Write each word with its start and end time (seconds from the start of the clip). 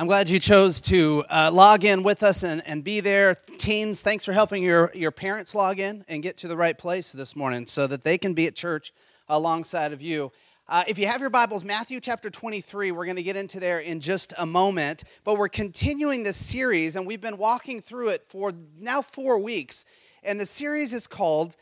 I'm 0.00 0.06
glad 0.06 0.30
you 0.30 0.38
chose 0.38 0.80
to 0.80 1.26
uh, 1.28 1.50
log 1.52 1.84
in 1.84 2.02
with 2.02 2.22
us 2.22 2.42
and, 2.42 2.62
and 2.66 2.82
be 2.82 3.00
there. 3.00 3.34
Teens, 3.58 4.00
thanks 4.00 4.24
for 4.24 4.32
helping 4.32 4.62
your, 4.62 4.90
your 4.94 5.10
parents 5.10 5.54
log 5.54 5.78
in 5.78 6.06
and 6.08 6.22
get 6.22 6.38
to 6.38 6.48
the 6.48 6.56
right 6.56 6.78
place 6.78 7.12
this 7.12 7.36
morning 7.36 7.66
so 7.66 7.86
that 7.86 8.00
they 8.00 8.16
can 8.16 8.32
be 8.32 8.46
at 8.46 8.54
church 8.54 8.94
alongside 9.28 9.92
of 9.92 10.00
you. 10.00 10.32
Uh, 10.66 10.84
if 10.88 10.98
you 10.98 11.06
have 11.06 11.20
your 11.20 11.28
Bibles, 11.28 11.64
Matthew 11.64 12.00
chapter 12.00 12.30
23, 12.30 12.92
we're 12.92 13.04
going 13.04 13.16
to 13.16 13.22
get 13.22 13.36
into 13.36 13.60
there 13.60 13.80
in 13.80 14.00
just 14.00 14.32
a 14.38 14.46
moment. 14.46 15.04
But 15.22 15.36
we're 15.36 15.50
continuing 15.50 16.22
this 16.22 16.38
series, 16.38 16.96
and 16.96 17.06
we've 17.06 17.20
been 17.20 17.36
walking 17.36 17.82
through 17.82 18.08
it 18.08 18.24
for 18.26 18.54
now 18.78 19.02
four 19.02 19.38
weeks. 19.38 19.84
And 20.22 20.40
the 20.40 20.46
series 20.46 20.94
is 20.94 21.06
called 21.06 21.56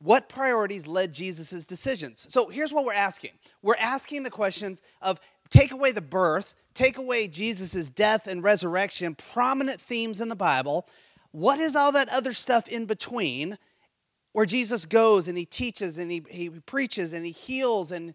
What 0.00 0.28
Priorities 0.28 0.88
Led 0.88 1.12
Jesus' 1.12 1.64
Decisions? 1.64 2.26
So 2.30 2.48
here's 2.48 2.72
what 2.72 2.84
we're 2.84 2.94
asking 2.94 3.30
we're 3.62 3.76
asking 3.76 4.24
the 4.24 4.30
questions 4.30 4.82
of 5.02 5.20
take 5.50 5.72
away 5.72 5.92
the 5.92 6.00
birth, 6.00 6.54
take 6.74 6.98
away 6.98 7.28
Jesus' 7.28 7.90
death 7.90 8.26
and 8.26 8.42
resurrection, 8.42 9.14
prominent 9.14 9.80
themes 9.80 10.20
in 10.20 10.28
the 10.28 10.36
Bible. 10.36 10.86
What 11.32 11.58
is 11.58 11.76
all 11.76 11.92
that 11.92 12.08
other 12.08 12.32
stuff 12.32 12.68
in 12.68 12.86
between 12.86 13.58
where 14.32 14.46
Jesus 14.46 14.84
goes 14.84 15.28
and 15.28 15.36
he 15.36 15.44
teaches 15.44 15.98
and 15.98 16.10
he, 16.10 16.24
he 16.28 16.50
preaches 16.50 17.12
and 17.12 17.24
he 17.24 17.32
heals? 17.32 17.92
And 17.92 18.14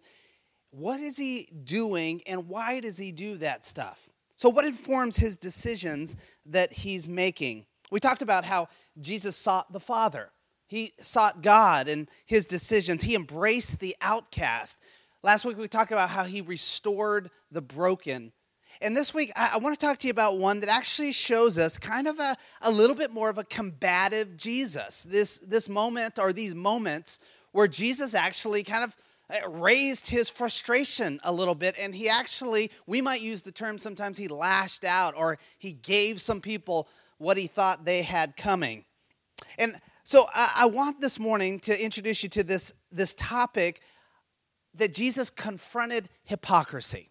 what 0.70 1.00
is 1.00 1.16
he 1.16 1.48
doing 1.64 2.22
and 2.26 2.48
why 2.48 2.80
does 2.80 2.98
he 2.98 3.12
do 3.12 3.36
that 3.38 3.64
stuff? 3.64 4.08
So, 4.36 4.48
what 4.48 4.64
informs 4.64 5.16
his 5.16 5.36
decisions 5.36 6.16
that 6.46 6.72
he's 6.72 7.08
making? 7.08 7.66
We 7.90 8.00
talked 8.00 8.22
about 8.22 8.44
how 8.44 8.68
Jesus 9.00 9.36
sought 9.36 9.72
the 9.72 9.78
Father. 9.78 10.30
He 10.66 10.94
sought 10.98 11.42
God 11.42 11.86
and 11.86 12.08
his 12.24 12.46
decisions. 12.46 13.02
He 13.02 13.14
embraced 13.14 13.78
the 13.78 13.94
outcast. 14.00 14.80
Last 15.24 15.44
week 15.44 15.56
we 15.56 15.68
talked 15.68 15.92
about 15.92 16.10
how 16.10 16.24
he 16.24 16.40
restored 16.40 17.30
the 17.52 17.62
broken. 17.62 18.32
And 18.80 18.96
this 18.96 19.14
week 19.14 19.30
I, 19.36 19.52
I 19.54 19.58
want 19.58 19.78
to 19.78 19.86
talk 19.86 19.98
to 19.98 20.08
you 20.08 20.10
about 20.10 20.38
one 20.38 20.58
that 20.60 20.68
actually 20.68 21.12
shows 21.12 21.58
us 21.58 21.78
kind 21.78 22.08
of 22.08 22.18
a, 22.18 22.36
a 22.62 22.70
little 22.70 22.96
bit 22.96 23.12
more 23.12 23.30
of 23.30 23.38
a 23.38 23.44
combative 23.44 24.36
Jesus. 24.36 25.04
This, 25.04 25.38
this 25.38 25.68
moment 25.68 26.18
or 26.18 26.32
these 26.32 26.56
moments 26.56 27.20
where 27.52 27.68
Jesus 27.68 28.14
actually 28.14 28.64
kind 28.64 28.82
of 28.82 28.96
uh, 29.30 29.48
raised 29.48 30.10
his 30.10 30.28
frustration 30.28 31.20
a 31.22 31.32
little 31.32 31.54
bit 31.54 31.76
and 31.78 31.94
he 31.94 32.08
actually 32.08 32.72
we 32.88 33.00
might 33.00 33.20
use 33.20 33.42
the 33.42 33.52
term 33.52 33.78
sometimes 33.78 34.18
he 34.18 34.26
lashed 34.26 34.82
out 34.82 35.14
or 35.16 35.38
he 35.58 35.72
gave 35.72 36.20
some 36.20 36.40
people 36.40 36.88
what 37.18 37.36
he 37.36 37.46
thought 37.46 37.84
they 37.84 38.02
had 38.02 38.36
coming 38.36 38.84
and 39.58 39.76
so 40.02 40.26
i, 40.34 40.52
I 40.56 40.66
want 40.66 41.00
this 41.00 41.20
morning 41.20 41.60
to 41.60 41.82
introduce 41.82 42.22
you 42.24 42.28
to 42.30 42.42
this 42.42 42.74
this 42.90 43.14
topic 43.14 43.80
that 44.74 44.92
Jesus 44.92 45.30
confronted 45.30 46.08
hypocrisy. 46.24 47.10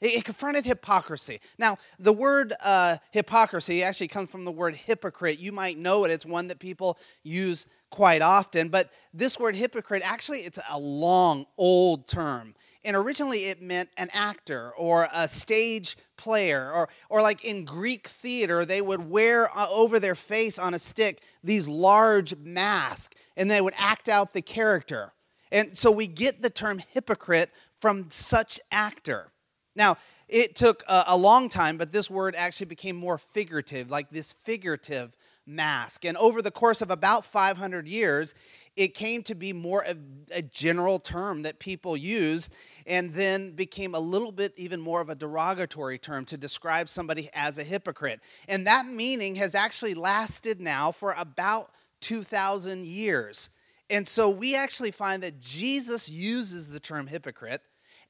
He 0.00 0.20
confronted 0.20 0.66
hypocrisy. 0.66 1.40
Now, 1.58 1.78
the 2.00 2.12
word 2.12 2.54
uh, 2.60 2.96
hypocrisy 3.12 3.84
actually 3.84 4.08
comes 4.08 4.30
from 4.30 4.44
the 4.44 4.50
word 4.50 4.74
hypocrite. 4.74 5.38
You 5.38 5.52
might 5.52 5.78
know 5.78 6.04
it. 6.04 6.10
It's 6.10 6.26
one 6.26 6.48
that 6.48 6.58
people 6.58 6.98
use 7.22 7.66
quite 7.88 8.20
often. 8.20 8.68
But 8.68 8.90
this 9.14 9.38
word 9.38 9.54
hypocrite, 9.54 10.02
actually, 10.04 10.40
it's 10.40 10.58
a 10.68 10.78
long, 10.78 11.46
old 11.56 12.08
term. 12.08 12.56
And 12.84 12.96
originally 12.96 13.46
it 13.46 13.62
meant 13.62 13.90
an 13.96 14.10
actor 14.12 14.72
or 14.76 15.06
a 15.14 15.28
stage 15.28 15.96
player, 16.16 16.72
or, 16.72 16.88
or 17.08 17.22
like 17.22 17.44
in 17.44 17.64
Greek 17.64 18.08
theater, 18.08 18.64
they 18.64 18.80
would 18.80 19.08
wear 19.08 19.56
uh, 19.56 19.68
over 19.70 20.00
their 20.00 20.16
face 20.16 20.58
on 20.58 20.74
a 20.74 20.80
stick 20.80 21.22
these 21.44 21.68
large 21.68 22.34
masks 22.38 23.14
and 23.36 23.48
they 23.48 23.60
would 23.60 23.74
act 23.76 24.08
out 24.08 24.32
the 24.32 24.42
character. 24.42 25.12
And 25.52 25.76
so 25.76 25.92
we 25.92 26.08
get 26.08 26.42
the 26.42 26.50
term 26.50 26.78
hypocrite 26.78 27.50
from 27.80 28.06
such 28.10 28.58
actor. 28.72 29.30
Now, 29.76 29.98
it 30.28 30.56
took 30.56 30.82
a, 30.88 31.04
a, 31.08 31.16
long 31.16 31.50
time, 31.50 31.76
but 31.76 31.92
this 31.92 32.10
word 32.10 32.34
actually 32.36 32.66
became 32.66 32.96
more 32.96 33.18
figurative, 33.18 33.90
like 33.90 34.10
this 34.10 34.32
figurative 34.32 35.14
mask. 35.46 36.06
And 36.06 36.16
over 36.16 36.40
the 36.40 36.50
course 36.50 36.80
of 36.80 36.90
about 36.90 37.26
500 37.26 37.86
years, 37.86 38.34
it 38.76 38.94
came 38.94 39.22
to 39.24 39.34
be 39.34 39.52
more 39.52 39.84
of 39.84 39.98
a 40.30 40.40
general 40.40 40.98
term 40.98 41.42
that 41.42 41.58
people 41.58 41.96
used, 41.96 42.54
and 42.86 43.12
then 43.12 43.50
became 43.50 43.94
a 43.94 44.00
little 44.00 44.32
bit 44.32 44.54
even 44.56 44.80
more 44.80 45.02
of 45.02 45.10
a 45.10 45.14
derogatory 45.14 45.98
term 45.98 46.24
to 46.26 46.38
describe 46.38 46.88
somebody 46.88 47.28
as 47.34 47.58
a 47.58 47.64
hypocrite. 47.64 48.20
And 48.48 48.66
that 48.66 48.86
meaning 48.86 49.34
has 49.34 49.54
actually 49.54 49.94
lasted 49.94 50.60
now 50.60 50.92
for 50.92 51.12
about 51.18 51.72
2,000 52.00 52.86
years. 52.86 53.50
And 53.92 54.08
so 54.08 54.30
we 54.30 54.56
actually 54.56 54.90
find 54.90 55.22
that 55.22 55.38
Jesus 55.38 56.08
uses 56.08 56.66
the 56.66 56.80
term 56.80 57.06
hypocrite 57.06 57.60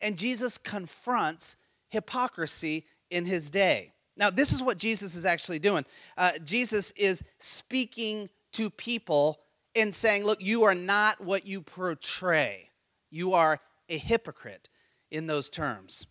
and 0.01 0.17
Jesus 0.17 0.57
confronts 0.57 1.57
hypocrisy 1.89 2.87
in 3.11 3.25
his 3.25 3.51
day. 3.51 3.93
Now, 4.17 4.31
this 4.31 4.53
is 4.53 4.63
what 4.63 4.79
Jesus 4.79 5.17
is 5.17 5.27
actually 5.27 5.59
doing. 5.59 5.85
Uh, 6.17 6.39
Jesus 6.45 6.93
is 6.93 7.25
speaking 7.39 8.31
to 8.53 8.71
people 8.71 9.41
and 9.75 9.93
saying, 9.93 10.23
Look, 10.23 10.41
you 10.41 10.63
are 10.63 10.75
not 10.75 11.21
what 11.21 11.47
you 11.47 11.61
portray, 11.61 12.71
you 13.11 13.33
are 13.33 13.59
a 13.89 13.99
hypocrite 13.99 14.69
in 15.11 15.27
those 15.27 15.51
terms. 15.51 16.07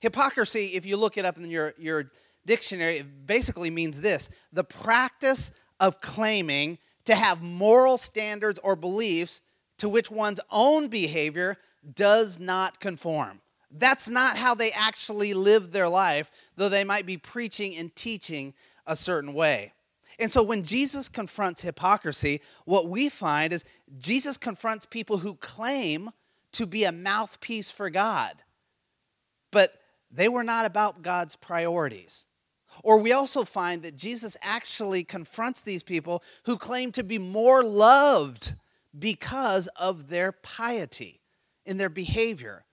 Hypocrisy, 0.00 0.66
if 0.74 0.84
you 0.84 0.98
look 0.98 1.16
it 1.16 1.24
up 1.24 1.38
in 1.38 1.46
your, 1.46 1.72
your 1.78 2.10
dictionary, 2.44 2.98
it 2.98 3.26
basically 3.26 3.70
means 3.70 4.02
this 4.02 4.28
the 4.52 4.64
practice 4.64 5.50
of 5.80 6.02
claiming 6.02 6.76
to 7.08 7.14
have 7.14 7.40
moral 7.40 7.96
standards 7.96 8.58
or 8.62 8.76
beliefs 8.76 9.40
to 9.78 9.88
which 9.88 10.10
one's 10.10 10.40
own 10.50 10.88
behavior 10.88 11.56
does 11.94 12.38
not 12.38 12.80
conform. 12.80 13.40
That's 13.70 14.10
not 14.10 14.36
how 14.36 14.54
they 14.54 14.72
actually 14.72 15.32
live 15.32 15.72
their 15.72 15.88
life, 15.88 16.30
though 16.56 16.68
they 16.68 16.84
might 16.84 17.06
be 17.06 17.16
preaching 17.16 17.74
and 17.76 17.96
teaching 17.96 18.52
a 18.86 18.94
certain 18.94 19.32
way. 19.32 19.72
And 20.18 20.30
so 20.30 20.42
when 20.42 20.62
Jesus 20.62 21.08
confronts 21.08 21.62
hypocrisy, 21.62 22.42
what 22.66 22.90
we 22.90 23.08
find 23.08 23.54
is 23.54 23.64
Jesus 23.96 24.36
confronts 24.36 24.84
people 24.84 25.16
who 25.16 25.34
claim 25.36 26.10
to 26.52 26.66
be 26.66 26.84
a 26.84 26.92
mouthpiece 26.92 27.70
for 27.70 27.88
God, 27.88 28.34
but 29.50 29.80
they 30.10 30.28
were 30.28 30.44
not 30.44 30.66
about 30.66 31.00
God's 31.00 31.36
priorities. 31.36 32.26
Or 32.82 32.98
we 32.98 33.12
also 33.12 33.44
find 33.44 33.82
that 33.82 33.96
Jesus 33.96 34.36
actually 34.42 35.04
confronts 35.04 35.60
these 35.60 35.82
people 35.82 36.22
who 36.44 36.56
claim 36.56 36.92
to 36.92 37.02
be 37.02 37.18
more 37.18 37.62
loved 37.62 38.54
because 38.98 39.68
of 39.76 40.08
their 40.08 40.32
piety 40.32 41.20
in 41.66 41.76
their 41.76 41.88
behavior. 41.88 42.64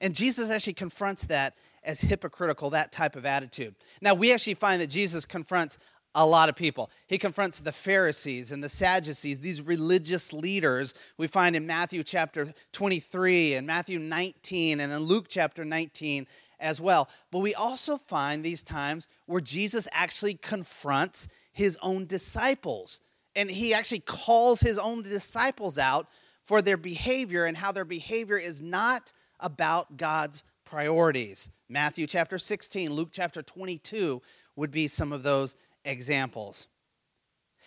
And 0.00 0.14
Jesus 0.14 0.50
actually 0.50 0.74
confronts 0.74 1.26
that 1.26 1.54
as 1.84 2.00
hypocritical, 2.00 2.70
that 2.70 2.92
type 2.92 3.16
of 3.16 3.26
attitude. 3.26 3.74
Now, 4.00 4.14
we 4.14 4.32
actually 4.32 4.54
find 4.54 4.80
that 4.80 4.88
Jesus 4.88 5.26
confronts 5.26 5.78
a 6.14 6.26
lot 6.26 6.48
of 6.48 6.56
people. 6.56 6.90
He 7.06 7.18
confronts 7.18 7.58
the 7.58 7.72
Pharisees 7.72 8.52
and 8.52 8.62
the 8.62 8.68
Sadducees, 8.68 9.40
these 9.40 9.62
religious 9.62 10.32
leaders 10.32 10.94
we 11.16 11.26
find 11.26 11.56
in 11.56 11.66
Matthew 11.66 12.02
chapter 12.02 12.52
23 12.72 13.54
and 13.54 13.66
Matthew 13.66 13.98
19 13.98 14.80
and 14.80 14.92
in 14.92 14.98
Luke 15.00 15.26
chapter 15.28 15.64
19 15.64 16.26
as 16.62 16.80
well. 16.80 17.10
But 17.30 17.40
we 17.40 17.54
also 17.54 17.98
find 17.98 18.42
these 18.42 18.62
times 18.62 19.08
where 19.26 19.40
Jesus 19.40 19.86
actually 19.92 20.34
confronts 20.34 21.28
his 21.52 21.76
own 21.82 22.06
disciples. 22.06 23.00
And 23.36 23.50
he 23.50 23.74
actually 23.74 24.00
calls 24.00 24.60
his 24.60 24.78
own 24.78 25.02
disciples 25.02 25.76
out 25.76 26.08
for 26.44 26.62
their 26.62 26.76
behavior 26.76 27.44
and 27.44 27.56
how 27.56 27.72
their 27.72 27.84
behavior 27.84 28.38
is 28.38 28.62
not 28.62 29.12
about 29.40 29.96
God's 29.96 30.44
priorities. 30.64 31.50
Matthew 31.68 32.06
chapter 32.06 32.38
16, 32.38 32.92
Luke 32.92 33.10
chapter 33.12 33.42
22 33.42 34.22
would 34.56 34.70
be 34.70 34.88
some 34.88 35.12
of 35.12 35.22
those 35.22 35.56
examples. 35.84 36.68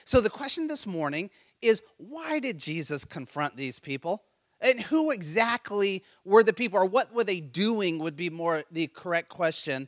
So 0.06 0.22
the 0.22 0.30
question 0.30 0.68
this 0.68 0.86
morning 0.86 1.30
is 1.62 1.82
why 1.98 2.40
did 2.40 2.60
Jesus 2.60 3.06
confront 3.06 3.58
these 3.58 3.80
people? 3.80 4.24
And 4.66 4.82
who 4.82 5.12
exactly 5.12 6.04
were 6.26 6.42
the 6.42 6.52
people, 6.52 6.80
or 6.80 6.86
what 6.88 7.14
were 7.14 7.24
they 7.24 7.40
doing, 7.40 8.00
would 8.00 8.16
be 8.16 8.32
more 8.32 8.64
the 8.72 8.88
correct 8.88 9.30
question 9.30 9.88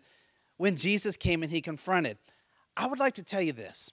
when 0.58 0.76
Jesus 0.76 1.18
came 1.18 1.42
and 1.42 1.52
he 1.52 1.62
confronted. 1.62 2.20
I 2.78 2.86
would 2.86 3.00
like 3.00 3.16
to 3.16 3.24
tell 3.24 3.42
you 3.42 3.54
this 3.54 3.92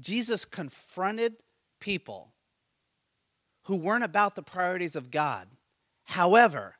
Jesus 0.00 0.44
confronted 0.44 1.36
people 1.78 2.32
who 3.66 3.76
weren't 3.76 4.02
about 4.02 4.34
the 4.34 4.42
priorities 4.42 4.96
of 4.96 5.12
God. 5.12 5.46
However, 6.02 6.74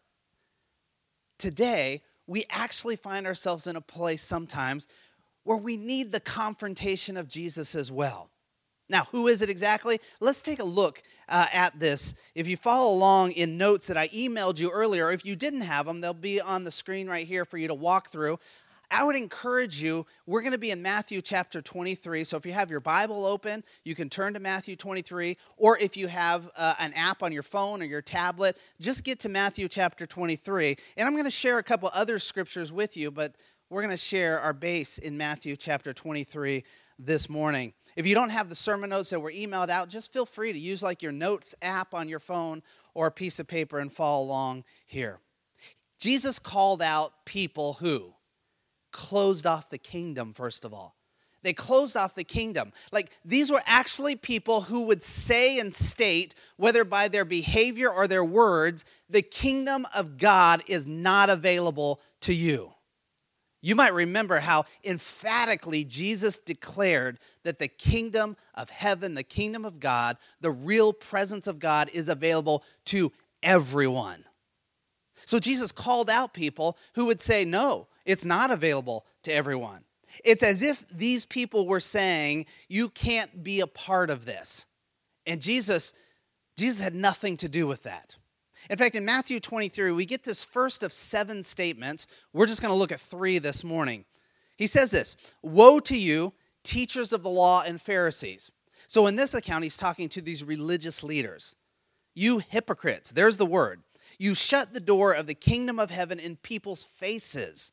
today, 1.39 2.03
we 2.27 2.45
actually 2.51 2.97
find 2.97 3.25
ourselves 3.25 3.69
in 3.69 3.77
a 3.77 3.81
place 3.81 4.23
sometimes 4.23 4.89
where 5.45 5.59
we 5.59 5.77
need 5.77 6.11
the 6.11 6.19
confrontation 6.19 7.17
of 7.17 7.29
Jesus 7.29 7.77
as 7.77 7.93
well. 7.93 8.32
Now, 8.93 9.05
who 9.11 9.27
is 9.27 9.41
it 9.41 9.49
exactly? 9.49 9.99
Let's 10.21 10.43
take 10.43 10.61
a 10.61 10.65
look 10.65 11.03
uh, 11.27 11.47
at 11.51 11.81
this. 11.81 12.15
If 12.35 12.47
you 12.47 12.59
follow 12.59 12.95
along 12.95 13.33
in 13.33 13.57
notes 13.57 13.87
that 13.87 13.97
I 13.97 14.09
emailed 14.09 14.61
you 14.61 14.71
earlier, 14.71 15.11
if 15.11 15.25
you 15.25 15.35
didn't 15.35 15.63
have 15.63 15.87
them, 15.87 16.03
they'll 16.03 16.13
be 16.13 16.43
on 16.43 16.65
the 16.65 16.71
screen 16.71 17.09
right 17.09 17.27
here 17.27 17.47
for 17.47 17.57
you 17.57 17.69
to 17.69 17.75
walk 17.75 18.11
through. 18.11 18.39
I 18.91 19.05
would 19.05 19.17
encourage 19.17 19.83
you, 19.83 20.05
we're 20.27 20.43
going 20.43 20.53
to 20.53 20.59
be 20.59 20.73
in 20.73 20.83
Matthew 20.83 21.23
chapter 21.23 21.63
23. 21.63 22.23
So 22.25 22.37
if 22.37 22.45
you 22.45 22.53
have 22.53 22.71
your 22.71 22.81
Bible 22.81 23.25
open, 23.25 23.65
you 23.83 23.95
can 23.95 24.11
turn 24.11 24.35
to 24.35 24.41
Matthew 24.41 24.77
23. 24.77 25.39
Or 25.57 25.79
if 25.79 25.97
you 25.97 26.07
have 26.09 26.51
uh, 26.55 26.75
an 26.79 26.93
app 26.93 27.23
on 27.23 27.33
your 27.33 27.43
phone 27.43 27.81
or 27.81 27.87
your 27.87 28.03
tablet, 28.03 28.59
just 28.79 29.05
get 29.05 29.19
to 29.21 29.31
Matthew 29.31 29.69
chapter 29.69 30.05
23. 30.05 30.77
And 30.99 31.09
I'm 31.09 31.15
going 31.15 31.25
to 31.25 31.31
share 31.31 31.57
a 31.57 31.63
couple 31.63 31.89
other 31.95 32.19
scriptures 32.19 32.71
with 32.71 32.95
you, 32.99 33.11
but 33.11 33.37
we're 33.71 33.81
going 33.81 33.91
to 33.91 33.97
share 33.97 34.39
our 34.39 34.53
base 34.53 34.99
in 34.99 35.17
Matthew 35.17 35.57
chapter 35.57 35.95
23 35.95 36.63
this 36.99 37.31
morning. 37.31 37.73
If 37.97 38.07
you 38.07 38.15
don't 38.15 38.31
have 38.31 38.49
the 38.49 38.55
sermon 38.55 38.91
notes 38.91 39.11
that 39.11 39.21
were 39.21 39.33
emailed 39.33 39.69
out, 39.69 39.89
just 39.89 40.13
feel 40.13 40.27
free 40.27 40.53
to 40.53 40.59
use 40.59 40.83
like 40.83 41.03
your 41.03 41.13
notes 41.13 41.55
app 41.63 41.95
on 41.95 42.09
your 42.09 42.19
phone 42.19 42.63
or 42.95 43.07
a 43.07 43.13
piece 43.13 43.39
of 43.39 43.47
paper 43.47 43.79
and 43.79 43.93
follow 43.93 44.25
along 44.25 44.65
here. 44.87 45.19
Jesus 45.99 46.39
called 46.39 46.83
out 46.83 47.13
people 47.25 47.75
who 47.75 48.15
closed 48.91 49.47
off 49.47 49.71
the 49.71 49.79
kingdom, 49.79 50.33
first 50.33 50.65
of 50.65 50.75
all. 50.75 50.97
They 51.43 51.53
closed 51.53 51.97
off 51.97 52.15
the 52.15 52.25
kingdom. 52.25 52.73
Like 52.93 53.11
these 53.25 53.51
were 53.51 53.63
actually 53.67 54.17
people 54.17 54.63
who 54.63 54.83
would 54.83 55.03
say 55.03 55.59
and 55.59 55.75
state, 55.75 56.35
whether 56.57 56.85
by 56.85 57.09
their 57.09 57.25
behavior 57.25 57.91
or 57.91 58.07
their 58.07 58.25
words, 58.25 58.85
the 59.11 59.23
kingdom 59.23 59.87
of 59.95 60.19
God 60.19 60.63
is 60.69 60.87
not 60.87 61.31
available 61.31 62.01
to 62.21 62.33
you. 62.33 62.72
You 63.65 63.77
might 63.77 63.95
remember 63.95 64.41
how 64.41 64.65
emphatically 64.85 65.85
Jesus 65.85 66.39
declared 66.39 67.19
that 67.45 67.59
the 67.59 67.69
kingdom 67.69 68.37
of 68.55 68.69
heaven, 68.71 69.15
the 69.15 69.23
kingdom 69.23 69.65
of 69.65 69.79
God, 69.79 70.17
the 70.41 70.51
real 70.51 70.93
presence 70.93 71.47
of 71.47 71.61
God 71.61 71.89
is 71.93 72.09
available 72.09 72.65
to 72.87 73.13
everyone. 73.41 74.25
So 75.27 75.39
Jesus 75.39 75.71
called 75.71 76.11
out 76.11 76.35
people 76.35 76.77
who 76.97 77.07
would 77.07 77.21
say, 77.21 77.45
No, 77.45 77.87
it's 78.05 78.25
not 78.25 78.51
available 78.51 79.07
to 79.23 79.33
everyone. 79.33 79.85
It's 80.25 80.43
as 80.43 80.63
if 80.63 80.85
these 80.89 81.25
people 81.25 81.69
were 81.69 81.81
saying, 81.81 82.47
You 82.69 82.89
can't 82.89 83.45
be 83.45 83.61
a 83.61 83.69
part 83.69 84.11
of 84.11 84.25
this. 84.25 84.67
And 85.25 85.41
Jesus, 85.41 85.93
Jesus 86.57 86.81
had 86.81 86.97
nothing 86.97 87.37
to 87.39 87.49
do 87.49 87.69
with 87.69 87.85
that. 87.85 88.17
In 88.71 88.79
fact, 88.79 88.95
in 88.95 89.05
Matthew 89.05 89.41
23, 89.41 89.93
we 89.93 90.07
get 90.07 90.23
this 90.23 90.45
first 90.45 90.83
of 90.83 90.93
seven 90.93 91.43
statements. 91.43 92.07
We're 92.33 92.47
just 92.47 92.63
going 92.63 92.73
to 92.73 92.79
look 92.79 92.93
at 92.93 93.01
three 93.01 93.39
this 93.39 93.65
morning. 93.65 94.05
He 94.57 94.67
says 94.67 94.91
this 94.91 95.17
Woe 95.43 95.81
to 95.81 95.97
you, 95.97 96.33
teachers 96.63 97.13
of 97.13 97.23
the 97.23 97.31
law 97.31 97.63
and 97.67 97.81
Pharisees. 97.81 98.51
So 98.87 99.07
in 99.07 99.17
this 99.17 99.35
account, 99.35 99.65
he's 99.65 99.77
talking 99.77 100.09
to 100.11 100.21
these 100.21 100.45
religious 100.45 101.03
leaders. 101.03 101.57
You 102.15 102.39
hypocrites, 102.39 103.11
there's 103.11 103.37
the 103.37 103.47
word. 103.47 103.83
You 104.19 104.35
shut 104.35 104.73
the 104.73 104.81
door 104.81 105.13
of 105.15 105.27
the 105.27 105.35
kingdom 105.35 105.79
of 105.79 105.91
heaven 105.91 106.21
in 106.21 106.37
people's 106.37 106.85
faces. 106.85 107.73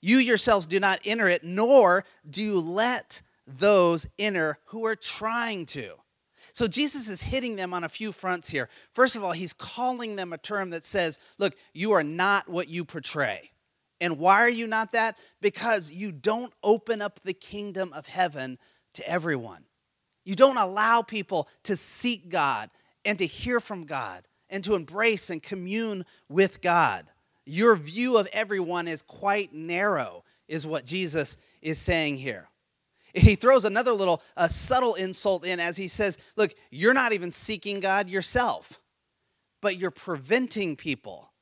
You 0.00 0.18
yourselves 0.18 0.66
do 0.66 0.78
not 0.78 1.00
enter 1.04 1.28
it, 1.28 1.42
nor 1.42 2.04
do 2.28 2.42
you 2.42 2.58
let 2.58 3.22
those 3.46 4.06
enter 4.18 4.58
who 4.66 4.86
are 4.86 4.94
trying 4.94 5.66
to. 5.66 5.94
So 6.58 6.66
Jesus 6.66 7.08
is 7.08 7.22
hitting 7.22 7.54
them 7.54 7.72
on 7.72 7.84
a 7.84 7.88
few 7.88 8.10
fronts 8.10 8.50
here. 8.50 8.68
First 8.92 9.14
of 9.14 9.22
all, 9.22 9.30
he's 9.30 9.52
calling 9.52 10.16
them 10.16 10.32
a 10.32 10.38
term 10.38 10.70
that 10.70 10.84
says, 10.84 11.16
look, 11.38 11.54
you 11.72 11.92
are 11.92 12.02
not 12.02 12.48
what 12.48 12.68
you 12.68 12.84
portray. 12.84 13.52
And 14.00 14.18
why 14.18 14.40
are 14.40 14.48
you 14.48 14.66
not 14.66 14.90
that? 14.90 15.16
Because 15.40 15.92
you 15.92 16.10
don't 16.10 16.52
open 16.64 17.00
up 17.00 17.20
the 17.20 17.32
kingdom 17.32 17.92
of 17.92 18.06
heaven 18.08 18.58
to 18.94 19.08
everyone. 19.08 19.66
You 20.24 20.34
don't 20.34 20.56
allow 20.56 21.00
people 21.02 21.48
to 21.62 21.76
seek 21.76 22.28
God 22.28 22.70
and 23.04 23.18
to 23.18 23.26
hear 23.26 23.60
from 23.60 23.84
God 23.84 24.26
and 24.50 24.64
to 24.64 24.74
embrace 24.74 25.30
and 25.30 25.40
commune 25.40 26.04
with 26.28 26.60
God. 26.60 27.06
Your 27.46 27.76
view 27.76 28.18
of 28.18 28.26
everyone 28.32 28.88
is 28.88 29.02
quite 29.02 29.54
narrow, 29.54 30.24
is 30.48 30.66
what 30.66 30.84
Jesus 30.84 31.36
is 31.62 31.78
saying 31.78 32.16
here. 32.16 32.48
He 33.14 33.34
throws 33.34 33.64
another 33.64 33.92
little 33.92 34.22
uh, 34.36 34.48
subtle 34.48 34.94
insult 34.94 35.44
in 35.44 35.60
as 35.60 35.76
he 35.76 35.88
says, 35.88 36.18
Look, 36.36 36.54
you're 36.70 36.94
not 36.94 37.12
even 37.12 37.32
seeking 37.32 37.80
God 37.80 38.08
yourself, 38.08 38.80
but 39.60 39.76
you're 39.76 39.90
preventing 39.90 40.76
people 40.76 41.32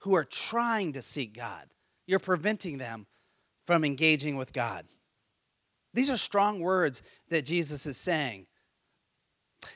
who 0.00 0.14
are 0.14 0.24
trying 0.24 0.92
to 0.94 1.02
seek 1.02 1.34
God. 1.34 1.68
You're 2.06 2.18
preventing 2.18 2.78
them 2.78 3.06
from 3.66 3.84
engaging 3.84 4.36
with 4.36 4.52
God. 4.52 4.84
These 5.94 6.10
are 6.10 6.16
strong 6.16 6.60
words 6.60 7.02
that 7.30 7.44
Jesus 7.44 7.86
is 7.86 7.96
saying. 7.96 8.46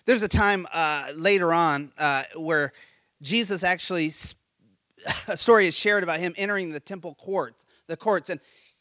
There's 0.04 0.22
a 0.22 0.28
time 0.28 0.66
uh, 0.72 1.12
later 1.14 1.52
on 1.52 1.92
uh, 1.96 2.24
where 2.36 2.72
Jesus 3.22 3.64
actually, 3.64 4.12
a 5.28 5.36
story 5.36 5.66
is 5.66 5.74
shared 5.74 6.02
about 6.02 6.20
him 6.20 6.34
entering 6.36 6.72
the 6.72 6.80
temple 6.80 7.14
court, 7.14 7.64
the 7.86 7.96
courts, 7.96 8.28
and 8.30 8.40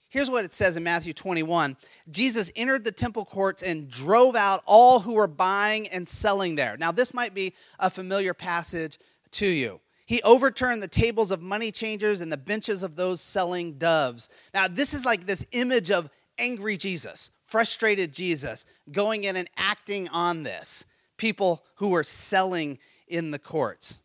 Here's 0.09 0.29
what 0.29 0.45
it 0.45 0.53
says 0.53 0.77
in 0.77 0.83
Matthew 0.83 1.13
21 1.13 1.75
Jesus 2.09 2.49
entered 2.55 2.83
the 2.83 2.91
temple 2.91 3.25
courts 3.25 3.61
and 3.61 3.89
drove 3.89 4.35
out 4.35 4.63
all 4.65 4.99
who 4.99 5.13
were 5.13 5.27
buying 5.27 5.87
and 5.89 6.07
selling 6.07 6.55
there. 6.55 6.77
Now, 6.77 6.91
this 6.91 7.13
might 7.13 7.33
be 7.33 7.53
a 7.79 7.89
familiar 7.89 8.33
passage 8.33 8.99
to 9.31 9.47
you. 9.47 9.79
He 10.05 10.21
overturned 10.23 10.81
the 10.81 10.87
tables 10.87 11.31
of 11.31 11.41
money 11.41 11.69
changers 11.69 12.21
and 12.21 12.31
the 12.31 12.37
benches 12.37 12.81
of 12.81 12.95
those 12.95 13.19
selling 13.19 13.73
doves. 13.73 14.29
Now, 14.53 14.69
this 14.69 14.93
is 14.93 15.03
like 15.03 15.25
this 15.25 15.45
image 15.51 15.91
of 15.91 16.09
angry 16.37 16.77
Jesus, 16.77 17.31
frustrated 17.43 18.13
Jesus, 18.13 18.63
going 18.89 19.25
in 19.25 19.35
and 19.35 19.49
acting 19.57 20.07
on 20.09 20.43
this. 20.43 20.85
People 21.17 21.65
who 21.75 21.89
were 21.89 22.03
selling 22.03 22.77
in 23.07 23.31
the 23.31 23.39
courts. 23.39 24.01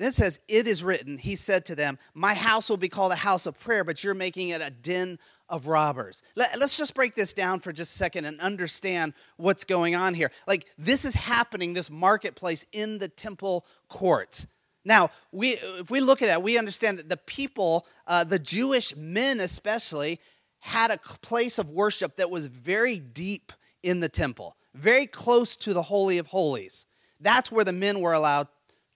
Then 0.00 0.08
it 0.08 0.14
says, 0.14 0.40
It 0.48 0.66
is 0.66 0.82
written, 0.82 1.18
He 1.18 1.36
said 1.36 1.66
to 1.66 1.74
them, 1.74 1.98
My 2.14 2.32
house 2.32 2.70
will 2.70 2.78
be 2.78 2.88
called 2.88 3.12
a 3.12 3.16
house 3.16 3.44
of 3.44 3.60
prayer, 3.60 3.84
but 3.84 4.02
you're 4.02 4.14
making 4.14 4.48
it 4.48 4.62
a 4.62 4.70
den 4.70 5.18
of 5.46 5.66
robbers. 5.66 6.22
Let, 6.36 6.56
us 6.56 6.78
just 6.78 6.94
break 6.94 7.14
this 7.14 7.34
down 7.34 7.60
for 7.60 7.70
just 7.70 7.94
a 7.94 7.98
second 7.98 8.24
and 8.24 8.40
understand 8.40 9.12
what's 9.36 9.64
going 9.64 9.94
on 9.94 10.14
here. 10.14 10.30
Like, 10.46 10.64
this 10.78 11.04
is 11.04 11.14
happening, 11.14 11.74
this 11.74 11.90
marketplace 11.90 12.64
in 12.72 12.96
the 12.96 13.08
temple 13.08 13.66
courts. 13.90 14.46
Now, 14.86 15.10
we, 15.32 15.50
if 15.50 15.90
we 15.90 16.00
look 16.00 16.22
at 16.22 16.28
that, 16.28 16.42
we 16.42 16.56
understand 16.56 16.98
that 16.98 17.10
the 17.10 17.18
people, 17.18 17.86
uh, 18.06 18.24
the 18.24 18.38
Jewish 18.38 18.96
men 18.96 19.38
especially, 19.38 20.18
had 20.60 20.90
a 20.90 20.96
place 21.20 21.58
of 21.58 21.68
worship 21.68 22.16
that 22.16 22.30
was 22.30 22.46
very 22.46 22.98
deep 22.98 23.52
in 23.82 24.00
the 24.00 24.08
temple, 24.08 24.56
very 24.74 25.06
close 25.06 25.56
to 25.56 25.74
the 25.74 25.82
Holy 25.82 26.16
of 26.16 26.28
Holies. 26.28 26.86
That's 27.20 27.52
where 27.52 27.66
the 27.66 27.72
men 27.72 28.00
were 28.00 28.14
allowed 28.14 28.48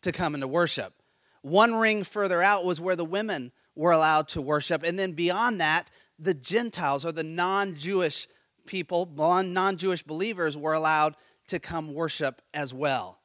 to 0.05 0.13
come 0.13 0.35
into 0.35 0.49
worship. 0.49 0.95
One 1.43 1.75
ring 1.75 2.05
further 2.05 2.41
out 2.41 2.65
was 2.65 2.81
where 2.81 2.97
the 2.97 3.05
women 3.05 3.53
were 3.75 3.93
allowed 3.93 4.29
to 4.29 4.41
worship. 4.41 4.83
And 4.83 4.99
then 4.99 5.13
beyond 5.13 5.61
that, 5.61 5.91
the 6.19 6.35
Gentiles 6.35 7.05
or 7.05 7.13
the 7.13 7.25
non 7.25 7.75
Jewish 7.75 8.29
people, 8.67 9.07
non 9.15 9.77
Jewish 9.77 10.03
believers, 10.03 10.57
were 10.57 10.73
allowed 10.73 11.17
to 11.49 11.59
come 11.59 11.93
worship 11.93 12.41
as 12.55 12.73
well. 12.73 13.19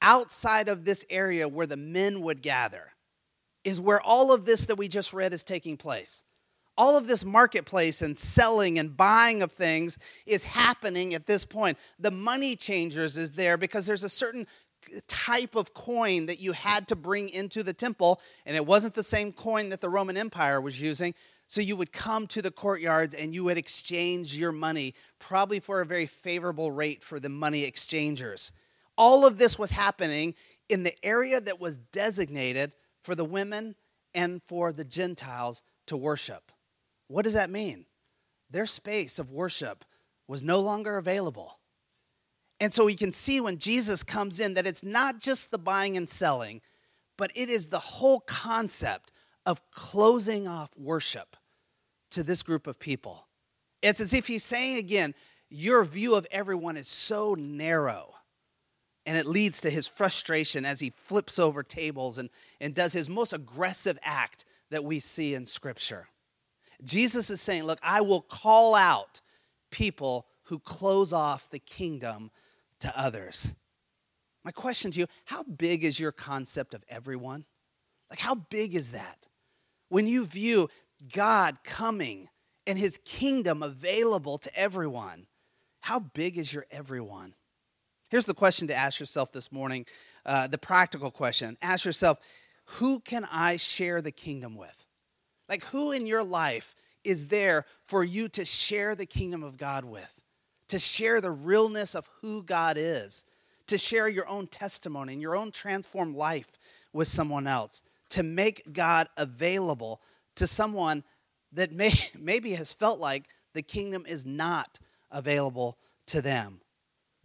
Outside 0.00 0.68
of 0.68 0.84
this 0.84 1.04
area 1.10 1.48
where 1.48 1.66
the 1.66 1.76
men 1.76 2.22
would 2.22 2.42
gather 2.42 2.92
is 3.64 3.80
where 3.80 4.00
all 4.00 4.32
of 4.32 4.44
this 4.44 4.66
that 4.66 4.76
we 4.76 4.88
just 4.88 5.12
read 5.12 5.32
is 5.32 5.44
taking 5.44 5.76
place. 5.76 6.24
All 6.76 6.96
of 6.96 7.06
this 7.06 7.24
marketplace 7.24 8.02
and 8.02 8.18
selling 8.18 8.78
and 8.78 8.96
buying 8.96 9.42
of 9.42 9.52
things 9.52 9.96
is 10.26 10.42
happening 10.42 11.14
at 11.14 11.26
this 11.26 11.44
point. 11.44 11.78
The 12.00 12.10
money 12.10 12.56
changers 12.56 13.16
is 13.16 13.32
there 13.32 13.56
because 13.56 13.86
there's 13.86 14.02
a 14.02 14.08
certain 14.08 14.46
type 15.06 15.54
of 15.54 15.74
coin 15.74 16.26
that 16.26 16.40
you 16.40 16.52
had 16.52 16.88
to 16.88 16.96
bring 16.96 17.28
into 17.28 17.62
the 17.62 17.72
temple, 17.72 18.20
and 18.46 18.56
it 18.56 18.66
wasn't 18.66 18.94
the 18.94 19.02
same 19.02 19.32
coin 19.32 19.70
that 19.70 19.80
the 19.80 19.88
Roman 19.88 20.16
Empire 20.16 20.60
was 20.60 20.80
using. 20.80 21.14
So 21.46 21.60
you 21.60 21.76
would 21.76 21.92
come 21.92 22.26
to 22.28 22.40
the 22.40 22.50
courtyards 22.50 23.14
and 23.14 23.34
you 23.34 23.44
would 23.44 23.58
exchange 23.58 24.34
your 24.34 24.52
money, 24.52 24.94
probably 25.18 25.60
for 25.60 25.80
a 25.80 25.86
very 25.86 26.06
favorable 26.06 26.70
rate 26.70 27.02
for 27.02 27.20
the 27.20 27.28
money 27.28 27.64
exchangers. 27.64 28.52
All 28.96 29.26
of 29.26 29.38
this 29.38 29.58
was 29.58 29.70
happening 29.70 30.34
in 30.68 30.84
the 30.84 30.94
area 31.04 31.40
that 31.40 31.60
was 31.60 31.76
designated 31.76 32.72
for 33.02 33.14
the 33.14 33.24
women 33.24 33.74
and 34.14 34.42
for 34.42 34.72
the 34.72 34.84
Gentiles 34.84 35.62
to 35.86 35.96
worship. 35.96 36.50
What 37.08 37.24
does 37.24 37.34
that 37.34 37.50
mean? 37.50 37.86
Their 38.50 38.66
space 38.66 39.18
of 39.18 39.30
worship 39.30 39.84
was 40.26 40.42
no 40.42 40.60
longer 40.60 40.96
available. 40.96 41.58
And 42.64 42.72
so 42.72 42.86
we 42.86 42.96
can 42.96 43.12
see 43.12 43.42
when 43.42 43.58
Jesus 43.58 44.02
comes 44.02 44.40
in 44.40 44.54
that 44.54 44.66
it's 44.66 44.82
not 44.82 45.20
just 45.20 45.50
the 45.50 45.58
buying 45.58 45.98
and 45.98 46.08
selling, 46.08 46.62
but 47.18 47.30
it 47.34 47.50
is 47.50 47.66
the 47.66 47.78
whole 47.78 48.20
concept 48.20 49.12
of 49.44 49.60
closing 49.70 50.48
off 50.48 50.70
worship 50.78 51.36
to 52.12 52.22
this 52.22 52.42
group 52.42 52.66
of 52.66 52.78
people. 52.78 53.28
It's 53.82 54.00
as 54.00 54.14
if 54.14 54.26
he's 54.26 54.44
saying 54.44 54.78
again, 54.78 55.14
your 55.50 55.84
view 55.84 56.14
of 56.14 56.26
everyone 56.30 56.78
is 56.78 56.88
so 56.88 57.34
narrow. 57.34 58.14
And 59.04 59.18
it 59.18 59.26
leads 59.26 59.60
to 59.60 59.70
his 59.70 59.86
frustration 59.86 60.64
as 60.64 60.80
he 60.80 60.88
flips 60.88 61.38
over 61.38 61.62
tables 61.62 62.16
and, 62.16 62.30
and 62.62 62.74
does 62.74 62.94
his 62.94 63.10
most 63.10 63.34
aggressive 63.34 63.98
act 64.02 64.46
that 64.70 64.84
we 64.84 65.00
see 65.00 65.34
in 65.34 65.44
Scripture. 65.44 66.08
Jesus 66.82 67.28
is 67.28 67.42
saying, 67.42 67.64
Look, 67.64 67.80
I 67.82 68.00
will 68.00 68.22
call 68.22 68.74
out 68.74 69.20
people 69.70 70.24
who 70.44 70.58
close 70.58 71.12
off 71.12 71.50
the 71.50 71.58
kingdom 71.58 72.30
to 72.84 72.98
others. 72.98 73.54
My 74.44 74.52
question 74.52 74.90
to 74.92 75.00
you 75.00 75.06
how 75.26 75.42
big 75.42 75.84
is 75.84 76.00
your 76.00 76.12
concept 76.12 76.72
of 76.72 76.84
everyone? 76.88 77.44
Like, 78.08 78.20
how 78.20 78.34
big 78.34 78.74
is 78.74 78.92
that? 78.92 79.26
when 79.94 80.08
you 80.08 80.24
view 80.26 80.68
God 81.12 81.58
coming 81.62 82.28
and 82.66 82.76
his 82.76 82.98
kingdom 83.04 83.62
available 83.62 84.38
to 84.38 84.58
everyone, 84.58 85.26
how 85.82 86.00
big 86.00 86.36
is 86.36 86.52
your 86.52 86.66
everyone? 86.70 87.34
Here's 88.10 88.26
the 88.26 88.34
question 88.34 88.66
to 88.68 88.74
ask 88.74 88.98
yourself 88.98 89.30
this 89.30 89.52
morning 89.52 89.86
uh, 90.26 90.48
the 90.48 90.58
practical 90.58 91.12
question. 91.12 91.56
Ask 91.62 91.84
yourself, 91.84 92.18
who 92.64 92.98
can 92.98 93.24
I 93.30 93.56
share 93.56 94.02
the 94.02 94.10
kingdom 94.10 94.56
with? 94.56 94.84
Like, 95.48 95.64
who 95.66 95.92
in 95.92 96.08
your 96.08 96.24
life 96.24 96.74
is 97.04 97.26
there 97.26 97.64
for 97.86 98.02
you 98.02 98.28
to 98.30 98.44
share 98.44 98.96
the 98.96 99.06
kingdom 99.06 99.44
of 99.44 99.58
God 99.58 99.84
with? 99.84 100.13
To 100.68 100.78
share 100.78 101.20
the 101.20 101.30
realness 101.30 101.94
of 101.94 102.08
who 102.20 102.42
God 102.42 102.76
is? 102.78 103.24
To 103.68 103.78
share 103.78 104.08
your 104.08 104.28
own 104.28 104.46
testimony 104.46 105.14
and 105.14 105.22
your 105.22 105.36
own 105.36 105.50
transformed 105.50 106.16
life 106.16 106.50
with 106.92 107.08
someone 107.08 107.46
else? 107.46 107.82
To 108.10 108.22
make 108.22 108.72
God 108.72 109.08
available 109.16 110.00
to 110.36 110.46
someone 110.46 111.04
that 111.52 111.72
may, 111.72 111.92
maybe 112.18 112.52
has 112.52 112.72
felt 112.72 112.98
like 112.98 113.24
the 113.52 113.62
kingdom 113.62 114.04
is 114.06 114.26
not 114.26 114.78
available 115.10 115.78
to 116.06 116.20
them. 116.20 116.60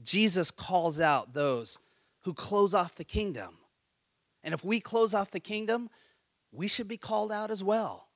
Jesus 0.01 0.51
calls 0.51 0.99
out 1.01 1.33
those 1.33 1.79
who 2.21 2.33
close 2.33 2.73
off 2.73 2.95
the 2.95 3.03
kingdom. 3.03 3.57
And 4.43 4.53
if 4.53 4.63
we 4.63 4.79
close 4.79 5.13
off 5.13 5.31
the 5.31 5.39
kingdom, 5.39 5.89
we 6.51 6.67
should 6.67 6.87
be 6.87 6.97
called 6.97 7.31
out 7.31 7.51
as 7.51 7.63
well. 7.63 8.07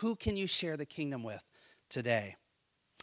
Who 0.00 0.16
can 0.16 0.36
you 0.36 0.46
share 0.46 0.76
the 0.76 0.86
kingdom 0.86 1.22
with 1.22 1.44
today? 1.88 2.36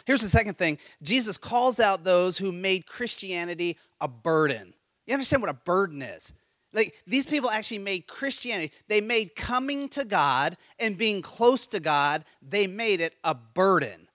Here's 0.05 0.21
the 0.21 0.29
second 0.29 0.55
thing 0.55 0.77
Jesus 1.01 1.37
calls 1.37 1.79
out 1.79 2.03
those 2.03 2.37
who 2.37 2.51
made 2.51 2.85
Christianity 2.85 3.77
a 3.99 4.07
burden. 4.07 4.73
You 5.05 5.13
understand 5.13 5.41
what 5.41 5.51
a 5.51 5.55
burden 5.55 6.01
is? 6.01 6.33
Like 6.73 6.95
these 7.05 7.25
people 7.25 7.49
actually 7.49 7.79
made 7.79 8.07
Christianity, 8.07 8.73
they 8.87 9.01
made 9.01 9.35
coming 9.35 9.89
to 9.89 10.05
God 10.05 10.57
and 10.79 10.97
being 10.97 11.21
close 11.21 11.67
to 11.67 11.79
God, 11.79 12.23
they 12.41 12.67
made 12.67 13.01
it 13.01 13.15
a 13.23 13.35
burden. 13.35 14.07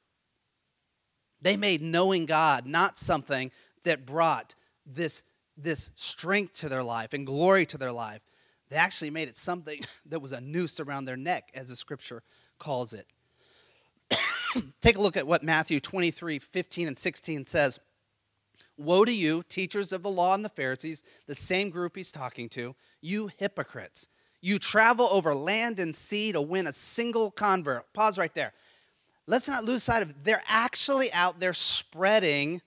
They 1.42 1.56
made 1.56 1.82
knowing 1.82 2.26
God 2.26 2.66
not 2.66 2.98
something 2.98 3.50
that 3.84 4.06
brought 4.06 4.54
this, 4.86 5.22
this 5.56 5.90
strength 5.94 6.54
to 6.54 6.68
their 6.68 6.82
life 6.82 7.12
and 7.12 7.26
glory 7.26 7.66
to 7.66 7.78
their 7.78 7.92
life. 7.92 8.22
They 8.68 8.76
actually 8.76 9.10
made 9.10 9.28
it 9.28 9.36
something 9.36 9.84
that 10.06 10.20
was 10.20 10.32
a 10.32 10.40
noose 10.40 10.80
around 10.80 11.04
their 11.04 11.16
neck, 11.16 11.50
as 11.54 11.68
the 11.68 11.76
scripture 11.76 12.22
calls 12.58 12.92
it. 12.92 13.06
Take 14.80 14.96
a 14.96 15.00
look 15.00 15.16
at 15.16 15.26
what 15.26 15.42
Matthew 15.42 15.80
23 15.80 16.38
15 16.38 16.88
and 16.88 16.98
16 16.98 17.46
says. 17.46 17.78
Woe 18.78 19.04
to 19.04 19.12
you, 19.12 19.42
teachers 19.48 19.92
of 19.92 20.02
the 20.02 20.10
law 20.10 20.34
and 20.34 20.44
the 20.44 20.50
Pharisees, 20.50 21.02
the 21.26 21.34
same 21.34 21.70
group 21.70 21.96
he's 21.96 22.12
talking 22.12 22.48
to, 22.50 22.74
you 23.00 23.30
hypocrites. 23.38 24.06
You 24.42 24.58
travel 24.58 25.08
over 25.10 25.34
land 25.34 25.80
and 25.80 25.96
sea 25.96 26.32
to 26.32 26.42
win 26.42 26.66
a 26.66 26.72
single 26.72 27.30
convert. 27.30 27.90
Pause 27.94 28.18
right 28.18 28.34
there. 28.34 28.52
Let's 29.26 29.48
not 29.48 29.64
lose 29.64 29.82
sight 29.82 30.02
of 30.02 30.24
they're 30.24 30.42
actually 30.46 31.12
out 31.12 31.40
there 31.40 31.54
spreading 31.54 32.60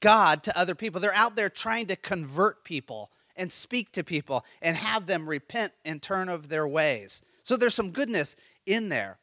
God 0.00 0.42
to 0.44 0.56
other 0.56 0.74
people. 0.74 1.00
They're 1.00 1.14
out 1.14 1.36
there 1.36 1.48
trying 1.48 1.86
to 1.86 1.96
convert 1.96 2.62
people 2.64 3.10
and 3.34 3.50
speak 3.50 3.92
to 3.92 4.04
people 4.04 4.44
and 4.60 4.76
have 4.76 5.06
them 5.06 5.28
repent 5.28 5.72
and 5.84 6.00
turn 6.00 6.28
of 6.28 6.48
their 6.48 6.68
ways. 6.68 7.22
So 7.42 7.56
there's 7.56 7.74
some 7.74 7.90
goodness 7.90 8.36
in 8.66 8.88
there. 8.88 9.18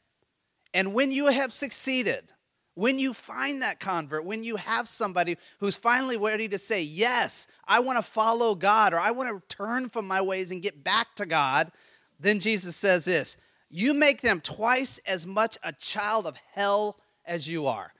And 0.73 0.93
when 0.93 1.11
you 1.11 1.27
have 1.27 1.51
succeeded, 1.51 2.33
when 2.75 2.99
you 2.99 3.13
find 3.13 3.61
that 3.61 3.79
convert, 3.79 4.23
when 4.23 4.43
you 4.43 4.55
have 4.55 4.87
somebody 4.87 5.37
who's 5.59 5.75
finally 5.75 6.15
ready 6.15 6.47
to 6.47 6.57
say, 6.57 6.81
Yes, 6.81 7.47
I 7.67 7.79
want 7.79 7.97
to 7.97 8.03
follow 8.03 8.55
God, 8.55 8.93
or 8.93 8.99
I 8.99 9.11
want 9.11 9.29
to 9.29 9.55
turn 9.55 9.89
from 9.89 10.07
my 10.07 10.21
ways 10.21 10.51
and 10.51 10.61
get 10.61 10.83
back 10.83 11.15
to 11.15 11.25
God, 11.25 11.71
then 12.19 12.39
Jesus 12.39 12.75
says 12.75 13.05
this 13.05 13.35
You 13.69 13.93
make 13.93 14.21
them 14.21 14.39
twice 14.39 14.99
as 15.05 15.25
much 15.25 15.57
a 15.63 15.73
child 15.73 16.27
of 16.27 16.37
hell 16.53 16.99
as 17.25 17.47
you 17.47 17.67
are. 17.67 17.91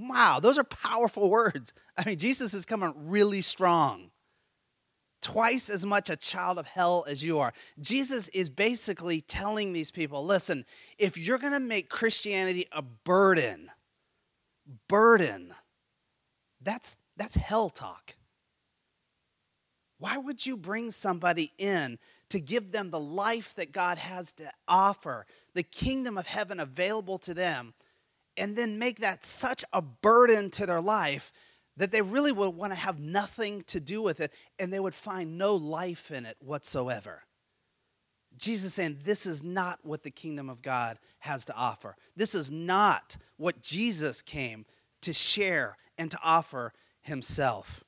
Wow, 0.00 0.38
those 0.40 0.58
are 0.58 0.64
powerful 0.64 1.28
words. 1.38 1.74
I 1.98 2.04
mean, 2.06 2.18
Jesus 2.18 2.54
is 2.54 2.64
coming 2.64 2.94
really 2.96 3.42
strong. 3.42 4.11
Twice 5.22 5.70
as 5.70 5.86
much 5.86 6.10
a 6.10 6.16
child 6.16 6.58
of 6.58 6.66
hell 6.66 7.04
as 7.08 7.22
you 7.22 7.38
are. 7.38 7.52
Jesus 7.80 8.28
is 8.28 8.50
basically 8.50 9.20
telling 9.20 9.72
these 9.72 9.90
people 9.90 10.24
listen, 10.24 10.66
if 10.98 11.16
you're 11.16 11.38
going 11.38 11.52
to 11.52 11.60
make 11.60 11.88
Christianity 11.88 12.66
a 12.72 12.82
burden, 12.82 13.70
burden. 14.88 15.54
That's, 16.60 16.96
that's 17.16 17.34
hell 17.34 17.70
talk. 17.70 18.16
Why 19.98 20.18
would 20.18 20.44
you 20.44 20.56
bring 20.56 20.90
somebody 20.90 21.52
in 21.58 21.98
to 22.30 22.40
give 22.40 22.72
them 22.72 22.90
the 22.90 22.98
life 22.98 23.54
that 23.54 23.70
God 23.70 23.98
has 23.98 24.32
to 24.32 24.50
offer, 24.66 25.26
the 25.54 25.62
kingdom 25.62 26.18
of 26.18 26.26
heaven 26.26 26.58
available 26.58 27.18
to 27.18 27.34
them, 27.34 27.74
and 28.36 28.56
then 28.56 28.78
make 28.78 29.00
that 29.00 29.24
such 29.24 29.64
a 29.72 29.82
burden 29.82 30.50
to 30.50 30.66
their 30.66 30.80
life 30.80 31.32
that 31.76 31.90
they 31.90 32.02
really 32.02 32.32
would 32.32 32.50
want 32.50 32.72
to 32.72 32.78
have 32.78 33.00
nothing 33.00 33.62
to 33.62 33.80
do 33.80 34.02
with 34.02 34.20
it 34.20 34.32
and 34.58 34.72
they 34.72 34.80
would 34.80 34.94
find 34.94 35.38
no 35.38 35.54
life 35.54 36.10
in 36.10 36.26
it 36.26 36.36
whatsoever? 36.40 37.22
Jesus 38.36 38.74
saying 38.74 38.98
this 39.04 39.26
is 39.26 39.42
not 39.42 39.78
what 39.82 40.02
the 40.02 40.10
kingdom 40.10 40.48
of 40.48 40.62
God 40.62 40.98
has 41.20 41.44
to 41.46 41.54
offer. 41.54 41.96
This 42.16 42.34
is 42.34 42.50
not 42.50 43.16
what 43.36 43.62
Jesus 43.62 44.22
came 44.22 44.64
to 45.02 45.12
share 45.12 45.76
and 45.98 46.10
to 46.10 46.18
offer 46.22 46.72
himself. 47.02 47.84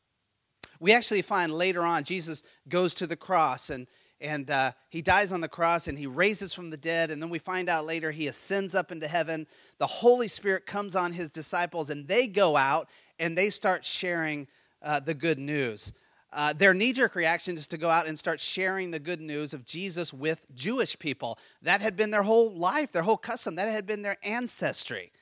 We 0.81 0.93
actually 0.93 1.23
find 1.23 1.53
later 1.53 1.83
on 1.83 2.05
Jesus 2.05 2.43
goes 2.69 2.95
to 2.95 3.07
the 3.07 3.17
cross 3.17 3.71
and 3.71 3.87
and 4.21 4.51
uh, 4.51 4.73
he 4.91 5.03
dies 5.03 5.33
on 5.33 5.41
the 5.41 5.49
cross 5.49 5.89
and 5.89 5.99
he 5.99 6.07
raises 6.07 6.55
from 6.55 6.71
the 6.71 6.77
dead 6.77 7.11
and 7.11 7.21
then 7.21 7.31
we 7.31 7.39
find 7.39 7.69
out 7.69 7.85
later 7.85 8.11
he 8.11 8.29
ascends 8.29 8.75
up 8.75 8.93
into 8.93 9.09
heaven 9.09 9.47
the 9.79 9.87
holy 9.87 10.29
spirit 10.29 10.67
comes 10.67 10.95
on 10.97 11.13
his 11.13 11.31
disciples 11.31 11.91
and 11.91 12.07
they 12.07 12.27
go 12.27 12.57
out 12.57 12.89
and 13.19 13.37
they 13.37 13.51
start 13.51 13.85
sharing 13.85 14.47
uh, 14.83 15.01
the 15.01 15.15
good 15.15 15.39
news 15.39 15.93
uh, 16.35 16.53
their 16.53 16.75
knee 16.75 16.93
jerk 16.93 17.15
reaction 17.15 17.57
is 17.57 17.69
to 17.69 17.79
go 17.79 17.89
out 17.89 18.09
and 18.09 18.19
start 18.19 18.41
sharing 18.41 18.91
the 18.91 18.99
good 18.99 19.21
news 19.21 19.55
of 19.55 19.65
Jesus 19.65 20.13
with 20.13 20.45
Jewish 20.53 20.99
people. 20.99 21.39
That 21.63 21.81
had 21.81 21.97
been 21.97 22.11
their 22.11 22.25
whole 22.25 22.53
life, 22.53 22.91
their 22.91 23.05
whole 23.05 23.17
custom, 23.17 23.55
that 23.55 23.69
had 23.69 23.87
been 23.87 24.03
their 24.03 24.17
ancestry. 24.25 25.13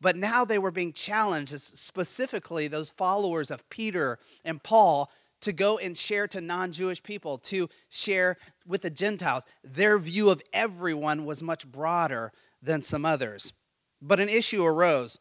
But 0.00 0.16
now 0.16 0.46
they 0.46 0.58
were 0.58 0.70
being 0.70 0.94
challenged, 0.94 1.60
specifically 1.60 2.66
those 2.66 2.90
followers 2.90 3.50
of 3.50 3.68
Peter 3.68 4.18
and 4.44 4.62
Paul, 4.62 5.10
to 5.42 5.52
go 5.52 5.76
and 5.78 5.96
share 5.96 6.26
to 6.28 6.40
non 6.40 6.72
Jewish 6.72 7.02
people, 7.02 7.36
to 7.38 7.68
share 7.90 8.38
with 8.66 8.82
the 8.82 8.90
Gentiles. 8.90 9.44
Their 9.62 9.98
view 9.98 10.30
of 10.30 10.42
everyone 10.54 11.26
was 11.26 11.42
much 11.42 11.70
broader 11.70 12.32
than 12.62 12.82
some 12.82 13.04
others. 13.04 13.52
But 14.00 14.18
an 14.18 14.30
issue 14.30 14.64
arose. 14.64 15.18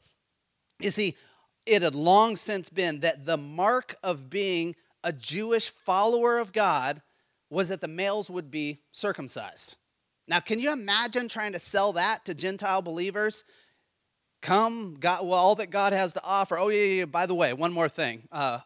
You 0.79 0.91
see, 0.91 1.15
it 1.67 1.81
had 1.81 1.95
long 1.95 2.35
since 2.35 2.69
been 2.69 3.01
that 3.01 3.25
the 3.25 3.37
mark 3.37 3.95
of 4.01 4.29
being 4.29 4.75
a 5.03 5.13
Jewish 5.13 5.69
follower 5.69 6.39
of 6.39 6.53
God 6.53 7.01
was 7.49 7.69
that 7.69 7.81
the 7.81 7.87
males 7.87 8.29
would 8.29 8.49
be 8.51 8.81
circumcised. 8.91 9.75
Now, 10.27 10.39
can 10.39 10.59
you 10.59 10.73
imagine 10.73 11.27
trying 11.27 11.53
to 11.53 11.59
sell 11.59 11.93
that 11.93 12.25
to 12.25 12.33
Gentile 12.33 12.81
believers? 12.81 13.45
Come, 14.41 14.97
God, 14.99 15.25
well, 15.25 15.39
all 15.39 15.55
that 15.55 15.69
God 15.69 15.93
has 15.93 16.13
to 16.13 16.23
offer. 16.23 16.57
Oh, 16.57 16.69
yeah, 16.69 16.83
yeah, 16.83 17.05
by 17.05 17.25
the 17.25 17.35
way, 17.35 17.53
one 17.53 17.71
more 17.71 17.89
thing. 17.89 18.27
Uh, 18.31 18.59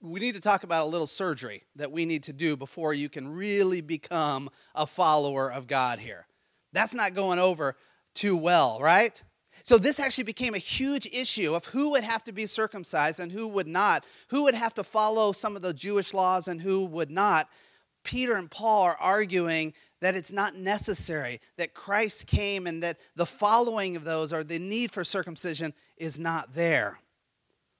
we 0.00 0.20
need 0.20 0.34
to 0.34 0.40
talk 0.40 0.62
about 0.62 0.82
a 0.82 0.86
little 0.86 1.06
surgery 1.06 1.64
that 1.76 1.92
we 1.92 2.06
need 2.06 2.24
to 2.24 2.32
do 2.32 2.56
before 2.56 2.94
you 2.94 3.08
can 3.08 3.28
really 3.28 3.80
become 3.80 4.48
a 4.74 4.86
follower 4.86 5.52
of 5.52 5.66
God 5.66 5.98
here. 5.98 6.26
That's 6.72 6.94
not 6.94 7.14
going 7.14 7.38
over 7.38 7.76
too 8.14 8.36
well, 8.36 8.80
right? 8.80 9.22
So 9.66 9.78
this 9.78 9.98
actually 9.98 10.22
became 10.22 10.54
a 10.54 10.58
huge 10.58 11.08
issue 11.12 11.56
of 11.56 11.64
who 11.64 11.90
would 11.90 12.04
have 12.04 12.22
to 12.24 12.32
be 12.32 12.46
circumcised 12.46 13.18
and 13.18 13.32
who 13.32 13.48
would 13.48 13.66
not, 13.66 14.04
who 14.28 14.44
would 14.44 14.54
have 14.54 14.74
to 14.74 14.84
follow 14.84 15.32
some 15.32 15.56
of 15.56 15.62
the 15.62 15.74
Jewish 15.74 16.14
laws 16.14 16.46
and 16.46 16.60
who 16.60 16.84
would 16.84 17.10
not. 17.10 17.48
Peter 18.04 18.36
and 18.36 18.48
Paul 18.48 18.84
are 18.84 18.96
arguing 19.00 19.74
that 20.00 20.14
it's 20.14 20.30
not 20.30 20.54
necessary, 20.54 21.40
that 21.56 21.74
Christ 21.74 22.28
came 22.28 22.68
and 22.68 22.80
that 22.84 22.98
the 23.16 23.26
following 23.26 23.96
of 23.96 24.04
those 24.04 24.32
or 24.32 24.44
the 24.44 24.60
need 24.60 24.92
for 24.92 25.02
circumcision 25.02 25.74
is 25.96 26.16
not 26.16 26.54
there. 26.54 27.00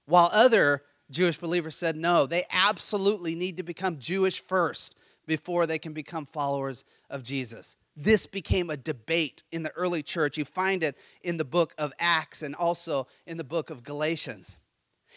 While 0.07 0.29
other 0.33 0.83
Jewish 1.09 1.37
believers 1.37 1.77
said 1.77 1.95
no, 1.95 2.25
they 2.25 2.43
absolutely 2.51 3.33
need 3.33 3.55
to 3.57 3.63
become 3.63 3.97
Jewish 3.97 4.41
first 4.41 4.97
before 5.25 5.65
they 5.65 5.79
can 5.79 5.93
become 5.93 6.25
followers 6.25 6.83
of 7.09 7.23
Jesus 7.23 7.77
this 7.97 8.27
became 8.27 8.69
a 8.69 8.77
debate 8.77 9.43
in 9.51 9.63
the 9.63 9.71
early 9.71 10.03
church. 10.03 10.37
You 10.37 10.45
find 10.45 10.83
it 10.83 10.95
in 11.23 11.37
the 11.37 11.43
book 11.43 11.73
of 11.79 11.91
Acts 11.99 12.43
and 12.43 12.55
also 12.55 13.07
in 13.25 13.37
the 13.37 13.43
book 13.43 13.71
of 13.71 13.83
Galatians. 13.83 14.55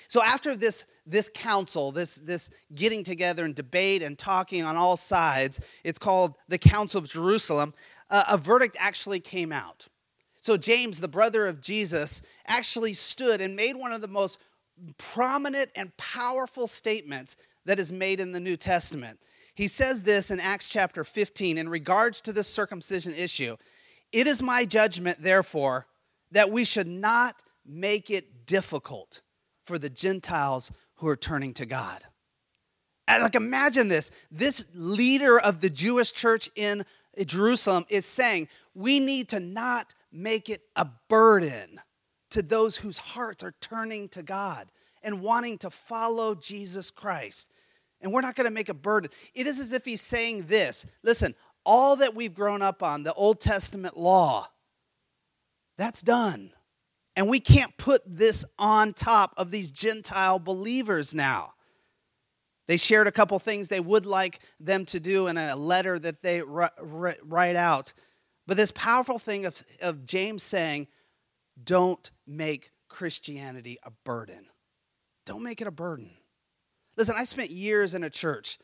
So 0.08 0.22
after 0.22 0.56
this, 0.56 0.86
this 1.04 1.30
council, 1.34 1.92
this, 1.92 2.16
this 2.16 2.48
getting 2.74 3.04
together 3.04 3.44
and 3.44 3.54
debate 3.54 4.02
and 4.02 4.16
talking 4.18 4.64
on 4.64 4.76
all 4.76 4.96
sides, 4.96 5.60
it's 5.84 5.98
called 5.98 6.36
the 6.48 6.56
Council 6.56 7.00
of 7.00 7.08
Jerusalem, 7.08 7.74
uh, 8.08 8.24
a 8.28 8.38
verdict 8.38 8.76
actually 8.80 9.20
came 9.20 9.52
out. 9.52 9.86
So 10.40 10.56
James, 10.56 11.00
the 11.00 11.08
brother 11.08 11.46
of 11.46 11.60
Jesus, 11.60 12.22
actually 12.46 12.94
stood 12.94 13.42
and 13.42 13.54
made 13.54 13.76
one 13.76 13.92
of 13.92 14.00
the 14.00 14.08
most 14.08 14.38
prominent 14.96 15.70
and 15.74 15.94
powerful 15.98 16.66
statements 16.66 17.36
that 17.66 17.78
is 17.78 17.92
made 17.92 18.20
in 18.20 18.32
the 18.32 18.40
New 18.40 18.56
Testament. 18.56 19.20
He 19.54 19.68
says 19.68 20.02
this 20.02 20.30
in 20.30 20.40
Acts 20.40 20.68
chapter 20.68 21.04
15 21.04 21.58
in 21.58 21.68
regards 21.68 22.20
to 22.22 22.32
this 22.32 22.48
circumcision 22.48 23.14
issue. 23.14 23.56
It 24.12 24.26
is 24.26 24.42
my 24.42 24.64
judgment, 24.64 25.22
therefore, 25.22 25.86
that 26.32 26.50
we 26.50 26.64
should 26.64 26.86
not 26.86 27.42
make 27.66 28.10
it 28.10 28.46
difficult 28.46 29.20
for 29.62 29.78
the 29.78 29.90
Gentiles 29.90 30.72
who 30.96 31.08
are 31.08 31.16
turning 31.16 31.54
to 31.54 31.66
God. 31.66 32.04
And 33.06 33.22
like, 33.22 33.34
imagine 33.34 33.88
this. 33.88 34.10
This 34.30 34.64
leader 34.74 35.38
of 35.38 35.60
the 35.60 35.70
Jewish 35.70 36.12
church 36.12 36.48
in 36.54 36.84
Jerusalem 37.24 37.84
is 37.88 38.06
saying, 38.06 38.48
we 38.74 39.00
need 39.00 39.28
to 39.30 39.40
not 39.40 39.94
make 40.12 40.48
it 40.48 40.62
a 40.76 40.88
burden 41.08 41.80
to 42.30 42.42
those 42.42 42.76
whose 42.76 42.98
hearts 42.98 43.42
are 43.42 43.54
turning 43.60 44.08
to 44.10 44.22
God 44.22 44.70
and 45.02 45.20
wanting 45.20 45.58
to 45.58 45.70
follow 45.70 46.34
Jesus 46.34 46.90
Christ. 46.90 47.50
And 48.00 48.12
we're 48.12 48.22
not 48.22 48.34
going 48.34 48.46
to 48.46 48.50
make 48.50 48.68
a 48.68 48.74
burden. 48.74 49.10
It 49.34 49.46
is 49.46 49.60
as 49.60 49.72
if 49.72 49.84
he's 49.84 50.00
saying 50.00 50.46
this 50.46 50.86
listen, 51.02 51.34
all 51.64 51.96
that 51.96 52.14
we've 52.14 52.34
grown 52.34 52.62
up 52.62 52.82
on, 52.82 53.02
the 53.02 53.14
Old 53.14 53.40
Testament 53.40 53.96
law, 53.96 54.48
that's 55.76 56.02
done. 56.02 56.52
And 57.16 57.28
we 57.28 57.40
can't 57.40 57.76
put 57.76 58.02
this 58.06 58.44
on 58.58 58.94
top 58.94 59.34
of 59.36 59.50
these 59.50 59.70
Gentile 59.70 60.38
believers 60.38 61.12
now. 61.12 61.54
They 62.66 62.76
shared 62.76 63.08
a 63.08 63.12
couple 63.12 63.38
things 63.40 63.68
they 63.68 63.80
would 63.80 64.06
like 64.06 64.40
them 64.60 64.84
to 64.86 65.00
do 65.00 65.26
in 65.26 65.36
a 65.36 65.56
letter 65.56 65.98
that 65.98 66.22
they 66.22 66.40
write 66.42 67.56
out. 67.56 67.92
But 68.46 68.56
this 68.56 68.70
powerful 68.70 69.18
thing 69.18 69.44
of, 69.44 69.60
of 69.82 70.04
James 70.04 70.42
saying, 70.44 70.86
don't 71.62 72.10
make 72.26 72.70
Christianity 72.88 73.78
a 73.82 73.90
burden. 74.04 74.46
Don't 75.26 75.42
make 75.42 75.60
it 75.60 75.66
a 75.66 75.72
burden. 75.72 76.10
Listen, 77.00 77.16
I 77.16 77.24
spent 77.24 77.48
years 77.48 77.94
in 77.94 78.04
a 78.04 78.10
church 78.10 78.58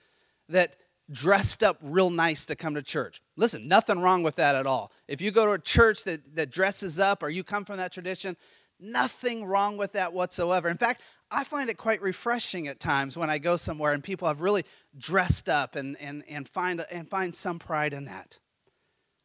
that 0.51 0.77
dressed 1.11 1.65
up 1.65 1.79
real 1.81 2.11
nice 2.11 2.45
to 2.45 2.55
come 2.55 2.75
to 2.75 2.83
church. 2.83 3.23
Listen, 3.35 3.67
nothing 3.67 4.03
wrong 4.03 4.23
with 4.23 4.37
that 4.37 4.55
at 4.55 4.67
all. 4.67 4.93
If 5.09 5.23
you 5.23 5.31
go 5.31 5.47
to 5.47 5.53
a 5.53 5.59
church 5.59 6.05
that, 6.05 6.35
that 6.37 6.51
dresses 6.51 6.99
up 6.99 7.23
or 7.23 7.31
you 7.31 7.43
come 7.43 7.65
from 7.65 7.79
that 7.79 7.95
tradition, 7.95 8.37
nothing 8.79 9.47
wrong 9.47 9.79
with 9.79 9.93
that 9.95 10.13
whatsoever. 10.13 10.69
In 10.69 10.77
fact, 10.77 11.01
I 11.31 11.45
find 11.45 11.71
it 11.71 11.79
quite 11.79 12.03
refreshing 12.03 12.69
at 12.69 12.79
times 12.79 13.17
when 13.17 13.31
I 13.31 13.39
go 13.39 13.57
somewhere 13.57 13.95
and 13.95 14.05
people 14.05 14.29
have 14.29 14.43
really 14.43 14.67
dressed 14.99 15.49
up 15.49 15.75
and, 15.75 15.97
and, 15.99 16.23
and, 16.29 16.47
find, 16.47 16.85
and 16.91 17.09
find 17.09 17.35
some 17.35 17.59
pride 17.59 17.95
in 17.95 18.05
that. 18.05 18.39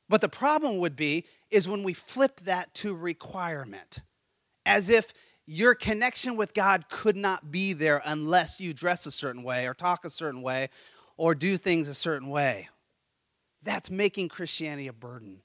But 0.08 0.22
the 0.22 0.30
problem 0.30 0.77
would 0.77 0.96
be 0.96 1.25
is 1.50 1.68
when 1.68 1.84
we 1.84 1.94
flip 1.94 2.39
that 2.46 2.74
to 2.75 2.96
requirement, 2.96 4.03
as 4.65 4.89
if 4.89 5.13
your 5.46 5.76
connection 5.76 6.36
with 6.36 6.54
God 6.54 6.90
could 6.90 7.16
not 7.16 7.52
be 7.52 7.74
there 7.74 8.02
unless 8.06 8.60
you 8.60 8.74
dress 8.74 9.06
a 9.06 9.12
certain 9.12 9.44
way 9.44 9.68
or 9.68 9.74
talk 9.74 10.06
a 10.06 10.10
certain 10.10 10.42
way 10.42 10.70
or 11.18 11.36
do 11.36 11.58
things 11.58 11.88
a 11.88 11.96
certain 11.96 12.30
way. 12.30 12.70
That's 13.64 13.92
making 13.92 14.30
Christianity 14.30 14.88
a 14.88 14.94
burden. 14.94 15.42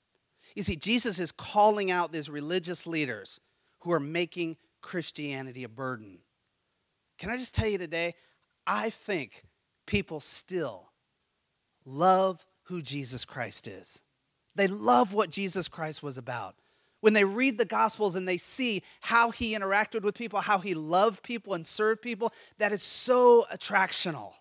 You 0.54 0.62
see, 0.62 0.76
Jesus 0.76 1.18
is 1.18 1.32
calling 1.32 1.90
out 1.90 2.12
these 2.12 2.30
religious 2.30 2.86
leaders 2.86 3.40
who 3.80 3.92
are 3.92 4.00
making 4.00 4.56
Christianity 4.80 5.64
a 5.64 5.68
burden. 5.68 6.18
Can 7.18 7.30
I 7.30 7.36
just 7.36 7.54
tell 7.54 7.68
you 7.68 7.78
today? 7.78 8.14
I 8.66 8.90
think 8.90 9.44
people 9.86 10.20
still 10.20 10.90
love 11.84 12.44
who 12.64 12.82
Jesus 12.82 13.24
Christ 13.24 13.68
is. 13.68 14.00
They 14.54 14.66
love 14.66 15.12
what 15.12 15.30
Jesus 15.30 15.68
Christ 15.68 16.02
was 16.02 16.18
about. 16.18 16.56
When 17.06 17.12
they 17.12 17.22
read 17.22 17.56
the 17.56 17.64
Gospels 17.64 18.16
and 18.16 18.26
they 18.26 18.36
see 18.36 18.82
how 19.00 19.30
he 19.30 19.56
interacted 19.56 20.02
with 20.02 20.16
people, 20.16 20.40
how 20.40 20.58
he 20.58 20.74
loved 20.74 21.22
people 21.22 21.54
and 21.54 21.64
served 21.64 22.02
people, 22.02 22.32
that 22.58 22.72
is 22.72 22.82
so 22.82 23.46
attractional. 23.54 24.32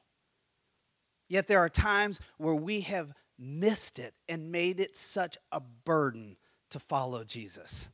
Yet 1.29 1.45
there 1.48 1.60
are 1.60 1.69
times 1.69 2.19
where 2.39 2.55
we 2.55 2.81
have 2.81 3.13
missed 3.38 4.00
it 4.00 4.15
and 4.27 4.51
made 4.51 4.79
it 4.79 4.98
such 4.98 5.38
a 5.51 5.60
burden 5.60 6.38
to 6.72 6.79
follow 6.79 7.24
Jesus. 7.24 7.91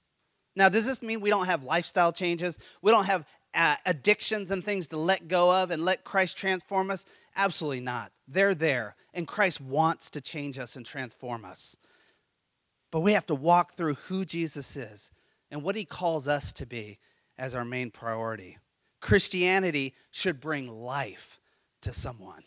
Now, 0.55 0.69
does 0.69 0.85
this 0.85 1.03
mean 1.03 1.19
we 1.19 1.31
don't 1.31 1.47
have 1.47 1.65
lifestyle 1.65 2.13
changes? 2.13 2.57
We 2.81 2.93
don't 2.93 3.07
have 3.07 3.25
uh, 3.53 3.75
addictions 3.85 4.51
and 4.51 4.63
things 4.63 4.87
to 4.87 4.97
let 4.97 5.27
go 5.27 5.51
of 5.53 5.71
and 5.71 5.83
let 5.83 6.05
Christ 6.05 6.37
transform 6.37 6.91
us? 6.91 7.03
Absolutely 7.35 7.81
not. 7.81 8.13
They're 8.25 8.55
there, 8.55 8.95
and 9.13 9.27
Christ 9.27 9.59
wants 9.59 10.09
to 10.11 10.21
change 10.21 10.57
us 10.57 10.77
and 10.77 10.85
transform 10.85 11.43
us. 11.43 11.75
But 12.91 12.99
we 12.99 13.13
have 13.13 13.25
to 13.27 13.35
walk 13.35 13.75
through 13.75 13.95
who 13.95 14.25
Jesus 14.25 14.75
is 14.75 15.11
and 15.49 15.63
what 15.63 15.75
he 15.75 15.85
calls 15.85 16.27
us 16.27 16.53
to 16.53 16.65
be 16.65 16.99
as 17.37 17.55
our 17.55 17.65
main 17.65 17.89
priority. 17.89 18.57
Christianity 18.99 19.95
should 20.11 20.39
bring 20.39 20.67
life 20.67 21.39
to 21.81 21.93
someone 21.93 22.43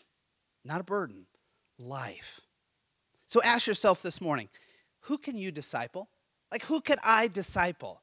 not 0.65 0.81
a 0.81 0.83
burden, 0.83 1.27
life. 1.77 2.41
So 3.27 3.41
ask 3.43 3.67
yourself 3.67 4.01
this 4.01 4.19
morning 4.19 4.49
who 5.01 5.17
can 5.19 5.37
you 5.37 5.51
disciple? 5.51 6.09
Like, 6.51 6.63
who 6.63 6.81
could 6.81 6.97
I 7.03 7.27
disciple? 7.27 8.01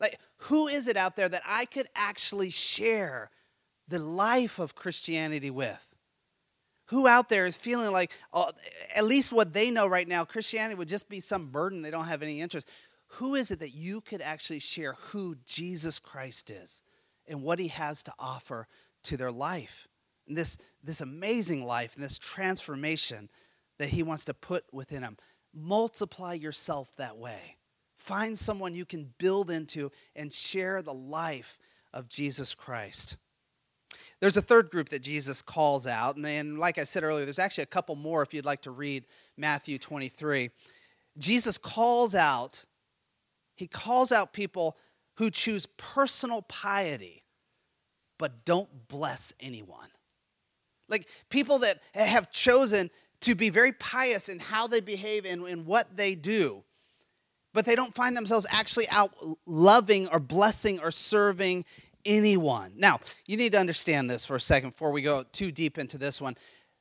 Like, 0.00 0.18
who 0.36 0.66
is 0.66 0.88
it 0.88 0.96
out 0.96 1.14
there 1.14 1.28
that 1.28 1.42
I 1.44 1.66
could 1.66 1.88
actually 1.94 2.48
share 2.48 3.30
the 3.86 3.98
life 3.98 4.58
of 4.58 4.74
Christianity 4.74 5.50
with? 5.50 5.87
Who 6.88 7.06
out 7.06 7.28
there 7.28 7.46
is 7.46 7.56
feeling 7.56 7.92
like, 7.92 8.12
oh, 8.32 8.50
at 8.94 9.04
least 9.04 9.32
what 9.32 9.52
they 9.52 9.70
know 9.70 9.86
right 9.86 10.08
now, 10.08 10.24
Christianity 10.24 10.74
would 10.74 10.88
just 10.88 11.08
be 11.08 11.20
some 11.20 11.48
burden 11.48 11.82
they 11.82 11.90
don't 11.90 12.04
have 12.04 12.22
any 12.22 12.40
interest? 12.40 12.68
Who 13.12 13.34
is 13.34 13.50
it 13.50 13.60
that 13.60 13.74
you 13.74 14.00
could 14.00 14.20
actually 14.20 14.58
share 14.58 14.94
who 14.94 15.36
Jesus 15.46 15.98
Christ 15.98 16.50
is 16.50 16.82
and 17.26 17.42
what 17.42 17.58
he 17.58 17.68
has 17.68 18.02
to 18.04 18.12
offer 18.18 18.66
to 19.04 19.16
their 19.16 19.32
life? 19.32 19.88
and 20.28 20.36
this, 20.36 20.56
this 20.84 21.00
amazing 21.00 21.64
life 21.64 21.94
and 21.94 22.04
this 22.04 22.18
transformation 22.18 23.28
that 23.78 23.88
He 23.88 24.02
wants 24.02 24.26
to 24.26 24.34
put 24.34 24.64
within 24.72 25.02
them. 25.02 25.16
Multiply 25.54 26.34
yourself 26.34 26.94
that 26.96 27.16
way. 27.16 27.56
Find 27.96 28.38
someone 28.38 28.74
you 28.74 28.84
can 28.84 29.12
build 29.18 29.50
into 29.50 29.90
and 30.14 30.32
share 30.32 30.82
the 30.82 30.94
life 30.94 31.58
of 31.92 32.08
Jesus 32.08 32.54
Christ. 32.54 33.16
There's 34.20 34.36
a 34.36 34.42
third 34.42 34.70
group 34.70 34.88
that 34.88 35.00
Jesus 35.00 35.42
calls 35.42 35.86
out, 35.86 36.16
and, 36.16 36.26
and 36.26 36.58
like 36.58 36.78
I 36.78 36.84
said 36.84 37.04
earlier, 37.04 37.24
there's 37.24 37.38
actually 37.38 37.62
a 37.62 37.66
couple 37.66 37.94
more 37.94 38.22
if 38.22 38.34
you'd 38.34 38.44
like 38.44 38.62
to 38.62 38.72
read 38.72 39.04
Matthew 39.36 39.78
23. 39.78 40.50
Jesus 41.18 41.56
calls 41.56 42.14
out, 42.14 42.64
he 43.54 43.66
calls 43.66 44.10
out 44.10 44.32
people 44.32 44.76
who 45.16 45.30
choose 45.30 45.66
personal 45.66 46.42
piety 46.42 47.24
but 48.18 48.44
don't 48.44 48.88
bless 48.88 49.32
anyone. 49.40 49.88
Like 50.88 51.08
people 51.30 51.60
that 51.60 51.80
have 51.94 52.30
chosen 52.30 52.90
to 53.20 53.34
be 53.34 53.50
very 53.50 53.72
pious 53.72 54.28
in 54.28 54.38
how 54.38 54.66
they 54.66 54.80
behave 54.80 55.24
and 55.24 55.46
in 55.46 55.64
what 55.64 55.96
they 55.96 56.14
do, 56.14 56.64
but 57.54 57.64
they 57.64 57.74
don't 57.74 57.94
find 57.94 58.16
themselves 58.16 58.46
actually 58.50 58.88
out 58.90 59.12
loving 59.46 60.08
or 60.08 60.20
blessing 60.20 60.80
or 60.80 60.90
serving 60.90 61.64
anyone. 62.04 62.72
Now, 62.76 63.00
you 63.26 63.36
need 63.36 63.52
to 63.52 63.58
understand 63.58 64.10
this 64.10 64.24
for 64.24 64.36
a 64.36 64.40
second 64.40 64.70
before 64.70 64.90
we 64.90 65.02
go 65.02 65.24
too 65.32 65.50
deep 65.52 65.78
into 65.78 65.98
this 65.98 66.20
one. 66.20 66.36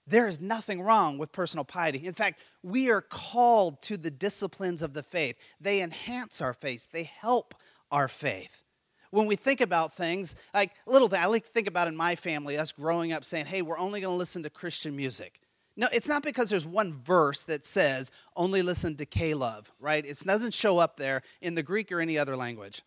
There 0.05 0.27
is 0.27 0.39
nothing 0.39 0.81
wrong 0.81 1.17
with 1.17 1.31
personal 1.31 1.65
piety. 1.65 2.05
In 2.05 2.13
fact, 2.13 2.39
we 2.63 2.89
are 2.89 3.01
called 3.01 3.81
to 3.83 3.97
the 3.97 4.11
disciplines 4.11 4.81
of 4.81 4.93
the 4.93 5.03
faith. 5.03 5.37
They 5.59 5.81
enhance 5.81 6.41
our 6.41 6.53
faith, 6.53 6.89
they 6.91 7.03
help 7.03 7.55
our 7.91 8.07
faith 8.07 8.63
when 9.11 9.25
we 9.25 9.35
think 9.35 9.61
about 9.61 9.93
things, 9.93 10.35
like 10.53 10.71
little 10.85 11.07
thing, 11.07 11.21
I 11.21 11.25
like 11.25 11.45
to 11.45 11.49
think 11.49 11.67
about 11.67 11.87
in 11.87 11.95
my 11.95 12.15
family, 12.15 12.57
us 12.57 12.71
growing 12.71 13.13
up 13.13 13.25
saying, 13.25 13.45
hey, 13.45 13.61
we're 13.61 13.77
only 13.77 14.01
going 14.01 14.13
to 14.13 14.17
listen 14.17 14.43
to 14.43 14.49
Christian 14.49 14.95
music. 14.95 15.41
No, 15.75 15.87
it's 15.93 16.07
not 16.07 16.23
because 16.23 16.49
there's 16.49 16.65
one 16.65 16.93
verse 17.03 17.43
that 17.45 17.65
says 17.65 18.11
only 18.35 18.63
listen 18.63 18.95
to 18.95 19.05
K-Love, 19.05 19.71
right? 19.79 20.03
It 20.05 20.19
doesn't 20.25 20.53
show 20.53 20.79
up 20.79 20.97
there 20.97 21.21
in 21.41 21.53
the 21.53 21.63
Greek 21.63 21.91
or 21.91 21.99
any 21.99 22.17
other 22.17 22.35
language. 22.35 22.81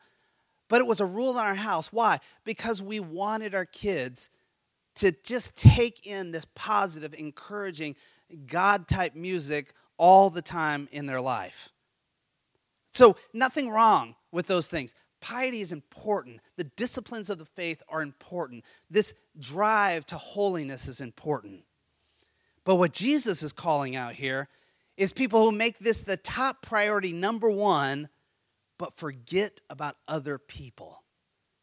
But 0.70 0.80
it 0.80 0.86
was 0.86 1.00
a 1.00 1.04
rule 1.04 1.32
in 1.32 1.44
our 1.44 1.56
house. 1.56 1.92
Why? 1.92 2.20
Because 2.44 2.80
we 2.80 3.00
wanted 3.00 3.54
our 3.54 3.66
kids 3.66 4.30
to 4.94 5.12
just 5.24 5.56
take 5.56 6.06
in 6.06 6.30
this 6.30 6.46
positive, 6.54 7.12
encouraging, 7.12 7.96
God 8.46 8.86
type 8.86 9.14
music 9.14 9.74
all 9.98 10.30
the 10.30 10.40
time 10.40 10.88
in 10.92 11.06
their 11.06 11.20
life. 11.20 11.70
So, 12.92 13.16
nothing 13.34 13.68
wrong 13.68 14.14
with 14.32 14.46
those 14.46 14.68
things. 14.68 14.94
Piety 15.20 15.60
is 15.60 15.72
important. 15.72 16.40
The 16.56 16.64
disciplines 16.64 17.30
of 17.30 17.38
the 17.38 17.44
faith 17.44 17.82
are 17.88 18.00
important. 18.00 18.64
This 18.88 19.12
drive 19.38 20.06
to 20.06 20.16
holiness 20.16 20.86
is 20.86 21.00
important. 21.00 21.64
But 22.64 22.76
what 22.76 22.92
Jesus 22.92 23.42
is 23.42 23.52
calling 23.52 23.96
out 23.96 24.14
here 24.14 24.48
is 24.96 25.12
people 25.12 25.44
who 25.44 25.52
make 25.52 25.78
this 25.78 26.00
the 26.00 26.16
top 26.16 26.62
priority, 26.62 27.12
number 27.12 27.50
one, 27.50 28.08
but 28.80 28.96
forget 28.96 29.60
about 29.68 29.96
other 30.08 30.38
people. 30.38 31.04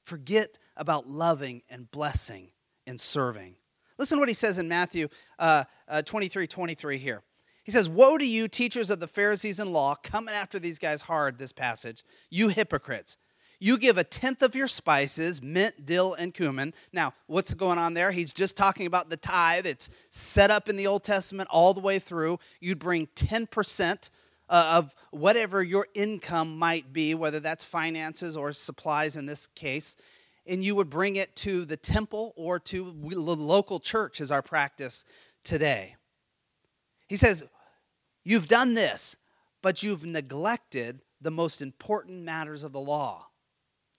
Forget 0.04 0.60
about 0.76 1.10
loving 1.10 1.64
and 1.68 1.90
blessing 1.90 2.52
and 2.86 3.02
serving. 3.02 3.56
Listen 3.98 4.18
to 4.18 4.20
what 4.20 4.30
he 4.30 4.36
says 4.36 4.60
in 4.60 4.68
Matthew 4.68 5.08
uh, 5.40 5.64
uh, 5.88 6.04
23 6.04 6.46
23 6.46 7.00
here. 7.00 7.24
He 7.64 7.72
says, 7.72 7.90
Woe 7.90 8.20
to 8.20 8.26
you, 8.26 8.48
teachers 8.48 8.92
of 8.92 9.00
the 9.00 9.08
Pharisees 9.08 9.58
and 9.58 9.74
law, 9.74 9.96
coming 9.96 10.36
after 10.36 10.60
these 10.60 10.78
guys 10.78 11.02
hard, 11.02 11.40
this 11.40 11.52
passage, 11.52 12.04
you 12.30 12.50
hypocrites. 12.50 13.18
You 13.60 13.80
give 13.80 13.98
a 13.98 14.04
tenth 14.04 14.44
of 14.44 14.54
your 14.54 14.68
spices, 14.68 15.42
mint, 15.42 15.88
dill, 15.88 16.14
and 16.14 16.32
cumin. 16.32 16.76
Now, 16.94 17.14
what's 17.26 17.56
going 17.56 17.80
on 17.80 17.96
there? 17.96 18.12
He's 18.12 18.32
just 18.32 18.56
talking 18.56 18.86
about 18.86 19.10
the 19.10 19.18
tithe. 19.18 19.66
It's 19.66 19.90
set 20.12 20.52
up 20.52 20.70
in 20.70 20.78
the 20.78 20.86
Old 20.86 21.04
Testament 21.04 21.50
all 21.52 21.74
the 21.74 21.82
way 21.82 21.98
through. 21.98 22.38
You'd 22.60 22.78
bring 22.78 23.08
10% 23.16 24.10
uh, 24.50 24.74
of 24.78 24.96
whatever 25.12 25.62
your 25.62 25.88
income 25.94 26.58
might 26.58 26.94
be, 26.94 27.16
whether 27.16 27.40
that's 27.40 27.64
finances 27.64 28.38
or 28.38 28.54
supplies 28.54 29.16
in 29.16 29.26
this 29.26 29.48
case, 29.48 29.96
and 30.46 30.64
you 30.64 30.76
would 30.76 30.90
bring 30.90 31.18
it 31.18 31.36
to 31.36 31.66
the 31.66 31.78
temple 31.78 32.34
or 32.36 32.60
to 32.60 32.96
the 33.10 33.20
local 33.20 33.80
church, 33.80 34.22
as 34.22 34.32
our 34.32 34.42
practice 34.42 35.04
today. 35.44 35.96
He 37.08 37.16
says, 37.16 37.44
You've 38.24 38.48
done 38.48 38.74
this, 38.74 39.16
but 39.62 39.84
you've 39.84 40.06
neglected 40.06 41.02
the 41.22 41.32
most 41.32 41.62
important 41.62 42.24
matters 42.24 42.64
of 42.64 42.74
the 42.74 42.80
law. 42.80 43.28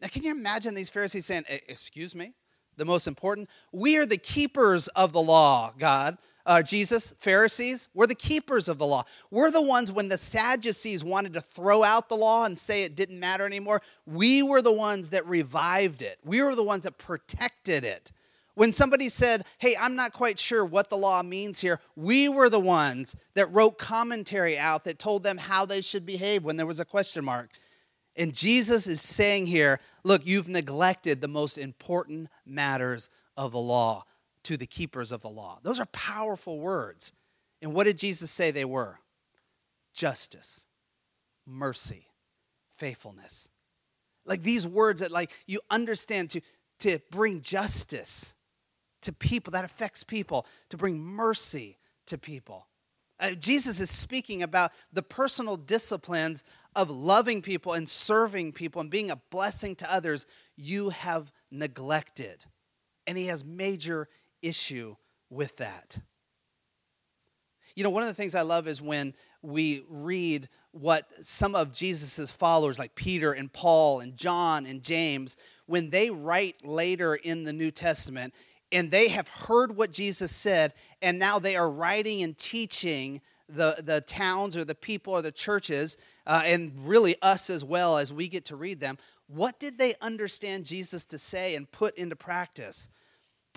Now, 0.00 0.08
can 0.08 0.22
you 0.22 0.30
imagine 0.30 0.74
these 0.74 0.90
Pharisees 0.90 1.26
saying, 1.26 1.44
Excuse 1.48 2.14
me? 2.14 2.34
The 2.76 2.84
most 2.84 3.06
important? 3.06 3.48
We 3.72 3.96
are 3.96 4.06
the 4.06 4.18
keepers 4.18 4.88
of 4.88 5.12
the 5.12 5.20
law, 5.20 5.72
God. 5.78 6.16
Uh, 6.48 6.62
Jesus, 6.62 7.12
Pharisees, 7.18 7.90
we're 7.92 8.06
the 8.06 8.14
keepers 8.14 8.70
of 8.70 8.78
the 8.78 8.86
law. 8.86 9.04
We're 9.30 9.50
the 9.50 9.60
ones 9.60 9.92
when 9.92 10.08
the 10.08 10.16
Sadducees 10.16 11.04
wanted 11.04 11.34
to 11.34 11.42
throw 11.42 11.84
out 11.84 12.08
the 12.08 12.16
law 12.16 12.46
and 12.46 12.56
say 12.56 12.84
it 12.84 12.96
didn't 12.96 13.20
matter 13.20 13.44
anymore. 13.44 13.82
We 14.06 14.42
were 14.42 14.62
the 14.62 14.72
ones 14.72 15.10
that 15.10 15.26
revived 15.26 16.00
it. 16.00 16.18
We 16.24 16.40
were 16.40 16.54
the 16.54 16.62
ones 16.62 16.84
that 16.84 16.96
protected 16.96 17.84
it. 17.84 18.12
When 18.54 18.72
somebody 18.72 19.10
said, 19.10 19.44
Hey, 19.58 19.76
I'm 19.78 19.94
not 19.94 20.14
quite 20.14 20.38
sure 20.38 20.64
what 20.64 20.88
the 20.88 20.96
law 20.96 21.22
means 21.22 21.60
here, 21.60 21.80
we 21.96 22.30
were 22.30 22.48
the 22.48 22.58
ones 22.58 23.14
that 23.34 23.52
wrote 23.52 23.76
commentary 23.76 24.58
out 24.58 24.84
that 24.84 24.98
told 24.98 25.24
them 25.24 25.36
how 25.36 25.66
they 25.66 25.82
should 25.82 26.06
behave 26.06 26.44
when 26.44 26.56
there 26.56 26.64
was 26.64 26.80
a 26.80 26.84
question 26.86 27.26
mark. 27.26 27.50
And 28.16 28.32
Jesus 28.34 28.86
is 28.86 29.02
saying 29.02 29.44
here, 29.48 29.80
Look, 30.02 30.24
you've 30.24 30.48
neglected 30.48 31.20
the 31.20 31.28
most 31.28 31.58
important 31.58 32.30
matters 32.46 33.10
of 33.36 33.52
the 33.52 33.60
law 33.60 34.06
to 34.48 34.56
the 34.56 34.66
keepers 34.66 35.12
of 35.12 35.20
the 35.20 35.28
law. 35.28 35.58
Those 35.62 35.78
are 35.78 35.86
powerful 35.86 36.58
words. 36.58 37.12
And 37.60 37.74
what 37.74 37.84
did 37.84 37.98
Jesus 37.98 38.30
say 38.30 38.50
they 38.50 38.64
were? 38.64 38.98
Justice, 39.92 40.64
mercy, 41.46 42.06
faithfulness. 42.76 43.50
Like 44.24 44.42
these 44.42 44.66
words 44.66 45.00
that 45.00 45.10
like 45.10 45.32
you 45.46 45.60
understand 45.70 46.30
to 46.30 46.40
to 46.78 46.98
bring 47.10 47.42
justice 47.42 48.34
to 49.02 49.12
people, 49.12 49.50
that 49.50 49.64
affects 49.64 50.02
people, 50.02 50.46
to 50.70 50.78
bring 50.78 50.98
mercy 50.98 51.76
to 52.06 52.16
people. 52.16 52.68
Uh, 53.20 53.32
Jesus 53.32 53.80
is 53.80 53.90
speaking 53.90 54.42
about 54.42 54.72
the 54.92 55.02
personal 55.02 55.56
disciplines 55.56 56.42
of 56.74 56.88
loving 56.88 57.42
people 57.42 57.74
and 57.74 57.86
serving 57.86 58.52
people 58.52 58.80
and 58.80 58.90
being 58.90 59.10
a 59.10 59.20
blessing 59.30 59.74
to 59.76 59.92
others 59.92 60.26
you 60.56 60.88
have 60.88 61.32
neglected. 61.50 62.46
And 63.06 63.18
he 63.18 63.26
has 63.26 63.44
major 63.44 64.08
issue 64.42 64.96
with 65.30 65.56
that. 65.56 65.98
You 67.74 67.84
know, 67.84 67.90
one 67.90 68.02
of 68.02 68.08
the 68.08 68.14
things 68.14 68.34
I 68.34 68.42
love 68.42 68.66
is 68.66 68.82
when 68.82 69.14
we 69.42 69.84
read 69.88 70.48
what 70.72 71.06
some 71.22 71.54
of 71.54 71.72
Jesus' 71.72 72.30
followers, 72.30 72.78
like 72.78 72.94
Peter 72.94 73.32
and 73.32 73.52
Paul 73.52 74.00
and 74.00 74.16
John 74.16 74.66
and 74.66 74.82
James, 74.82 75.36
when 75.66 75.90
they 75.90 76.10
write 76.10 76.64
later 76.64 77.14
in 77.14 77.44
the 77.44 77.52
New 77.52 77.70
Testament, 77.70 78.34
and 78.72 78.90
they 78.90 79.08
have 79.08 79.28
heard 79.28 79.76
what 79.76 79.92
Jesus 79.92 80.34
said, 80.34 80.74
and 81.00 81.18
now 81.18 81.38
they 81.38 81.56
are 81.56 81.70
writing 81.70 82.22
and 82.22 82.36
teaching 82.36 83.20
the, 83.48 83.76
the 83.82 84.00
towns 84.02 84.56
or 84.56 84.64
the 84.64 84.74
people 84.74 85.14
or 85.14 85.22
the 85.22 85.32
churches, 85.32 85.96
uh, 86.26 86.42
and 86.44 86.72
really 86.86 87.16
us 87.22 87.48
as 87.48 87.64
well 87.64 87.96
as 87.96 88.12
we 88.12 88.28
get 88.28 88.44
to 88.46 88.56
read 88.56 88.80
them. 88.80 88.98
What 89.26 89.58
did 89.58 89.78
they 89.78 89.94
understand 90.00 90.64
Jesus 90.64 91.04
to 91.06 91.18
say 91.18 91.54
and 91.54 91.70
put 91.70 91.96
into 91.96 92.16
practice? 92.16 92.88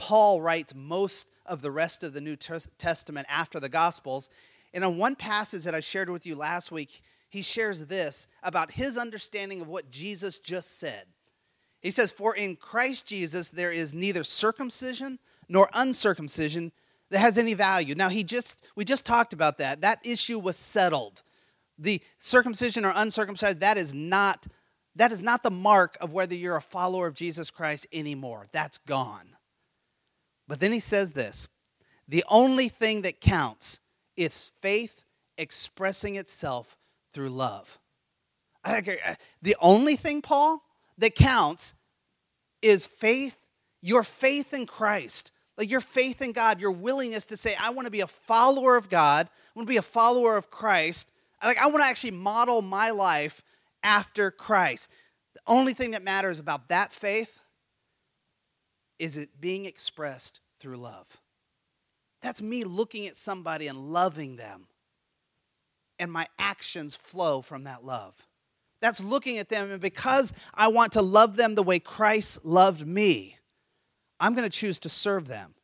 Paul 0.02 0.42
writes 0.42 0.74
most 0.74 1.30
of 1.46 1.62
the 1.62 1.70
rest 1.70 2.04
of 2.04 2.12
the 2.12 2.22
New 2.22 2.36
Testament 2.36 3.28
after 3.30 3.60
the 3.60 3.70
Gospels. 3.70 4.32
And 4.74 4.84
on 4.84 4.98
one 4.98 5.16
passage 5.16 5.64
that 5.66 5.76
I 5.76 5.80
shared 5.80 6.10
with 6.10 6.26
you 6.26 6.34
last 6.34 6.72
week, 6.72 7.04
he 7.30 7.44
shares 7.44 7.86
this 7.86 8.28
about 8.42 8.72
his 8.72 8.98
understanding 8.98 9.62
of 9.62 9.68
what 9.68 9.92
Jesus 9.92 10.40
just 10.40 10.80
said. 10.80 11.04
He 11.82 11.92
says, 11.92 12.12
For 12.12 12.36
in 12.36 12.56
Christ 12.56 13.06
Jesus 13.06 13.52
there 13.52 13.72
is 13.72 13.94
neither 13.94 14.24
circumcision 14.24 15.20
nor 15.48 15.70
uncircumcision 15.72 16.72
that 17.12 17.20
has 17.20 17.38
any 17.38 17.54
value. 17.54 17.94
Now 17.94 18.10
he 18.10 18.24
just 18.24 18.66
we 18.76 18.84
just 18.84 19.06
talked 19.06 19.34
about 19.34 19.60
that. 19.60 19.82
That 19.82 20.00
issue 20.04 20.40
was 20.40 20.58
settled. 20.58 21.22
The 21.78 22.02
circumcision 22.18 22.86
or 22.86 22.94
uncircumcised, 22.96 23.60
that 23.60 23.78
is 23.78 23.94
not 23.94 24.48
that 24.96 25.12
is 25.12 25.22
not 25.22 25.44
the 25.44 25.52
mark 25.52 25.96
of 26.02 26.12
whether 26.12 26.34
you're 26.34 26.58
a 26.58 26.62
follower 26.62 27.06
of 27.06 27.14
Jesus 27.14 27.52
Christ 27.52 27.86
anymore. 27.94 28.48
That's 28.52 28.80
gone. 28.80 29.31
But 30.52 30.60
then 30.60 30.74
he 30.74 30.82
says 30.82 31.14
this 31.14 31.48
the 32.10 32.26
only 32.28 32.68
thing 32.68 33.04
that 33.04 33.22
counts 33.22 33.80
is 34.18 34.52
faith 34.62 35.06
expressing 35.38 36.18
itself 36.18 36.76
through 37.14 37.30
love. 37.30 37.80
Uh, 38.66 38.82
the 39.42 39.56
only 39.62 39.96
thing, 39.96 40.22
Paul? 40.22 40.62
that 40.98 41.16
counts 41.16 41.74
is 42.62 42.86
faith, 42.86 43.46
your 43.82 44.04
faith 44.04 44.54
in 44.54 44.66
Christ. 44.66 45.32
Like 45.58 45.72
your 45.72 45.80
faith 45.80 46.22
in 46.22 46.34
God, 46.34 46.60
your 46.60 46.72
willingness 46.72 47.28
to 47.28 47.38
say, 47.38 47.56
I 47.56 47.70
want 47.70 47.86
to 47.86 47.92
be 47.92 48.02
a 48.02 48.08
follower 48.08 48.76
of 48.76 48.90
God, 48.90 49.28
I 49.28 49.50
want 49.56 49.70
to 49.70 49.72
be 49.72 49.78
a 49.78 49.82
follower 49.82 50.36
of 50.36 50.52
Christ. 50.52 51.14
Like 51.42 51.60
I 51.60 51.68
want 51.68 51.82
to 51.82 51.88
actually 51.88 52.12
model 52.12 52.62
my 52.62 52.90
life 52.90 53.42
after 53.84 54.32
Christ. 54.32 54.90
The 55.34 55.40
only 55.48 55.74
thing 55.74 55.92
that 55.92 56.04
matters 56.04 56.40
about 56.40 56.68
that 56.68 56.92
faith 56.92 57.41
is 59.02 59.18
it 59.18 59.42
being 59.42 59.66
expressed 59.66 60.42
through 60.60 60.78
love. 60.78 61.18
That's 62.22 62.40
me 62.40 62.64
looking 62.64 63.08
at 63.08 63.18
somebody 63.18 63.66
and 63.66 63.92
loving 63.92 64.36
them. 64.36 64.68
And 65.98 66.12
my 66.12 66.28
actions 66.38 66.94
flow 66.94 67.42
from 67.42 67.64
that 67.64 67.84
love. 67.84 68.16
That's 68.80 69.04
looking 69.04 69.40
at 69.40 69.50
them, 69.50 69.72
and 69.72 69.82
because 69.82 70.34
I 70.54 70.68
want 70.68 70.92
to 70.94 71.02
love 71.02 71.36
them 71.36 71.56
the 71.56 71.64
way 71.64 71.80
Christ 71.80 72.46
loved 72.46 72.86
me, 72.86 73.38
I'm 74.20 74.36
going 74.36 74.48
to 74.48 74.56
choose 74.56 74.78
to 74.80 74.90
serve 74.90 75.28
them. 75.28 75.56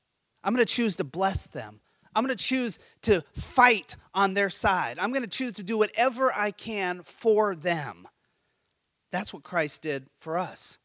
I'm 0.43 0.55
going 0.55 0.65
to 0.65 0.73
choose 0.73 0.95
to 0.95 1.03
bless 1.03 1.45
them. 1.45 1.79
I'm 2.15 2.25
going 2.25 2.35
to 2.35 2.43
choose 2.43 2.79
to 3.03 3.23
fight 3.35 3.97
on 4.15 4.33
their 4.33 4.49
side. 4.49 4.97
I'm 4.97 5.11
going 5.11 5.23
to 5.23 5.29
choose 5.29 5.53
to 5.53 5.63
do 5.63 5.77
whatever 5.77 6.33
I 6.35 6.49
can 6.49 7.03
for 7.03 7.55
them. 7.55 8.07
That's 9.11 9.31
what 9.31 9.43
Christ 9.43 9.83
did 9.83 10.07
for 10.17 10.39
us. 10.39 10.79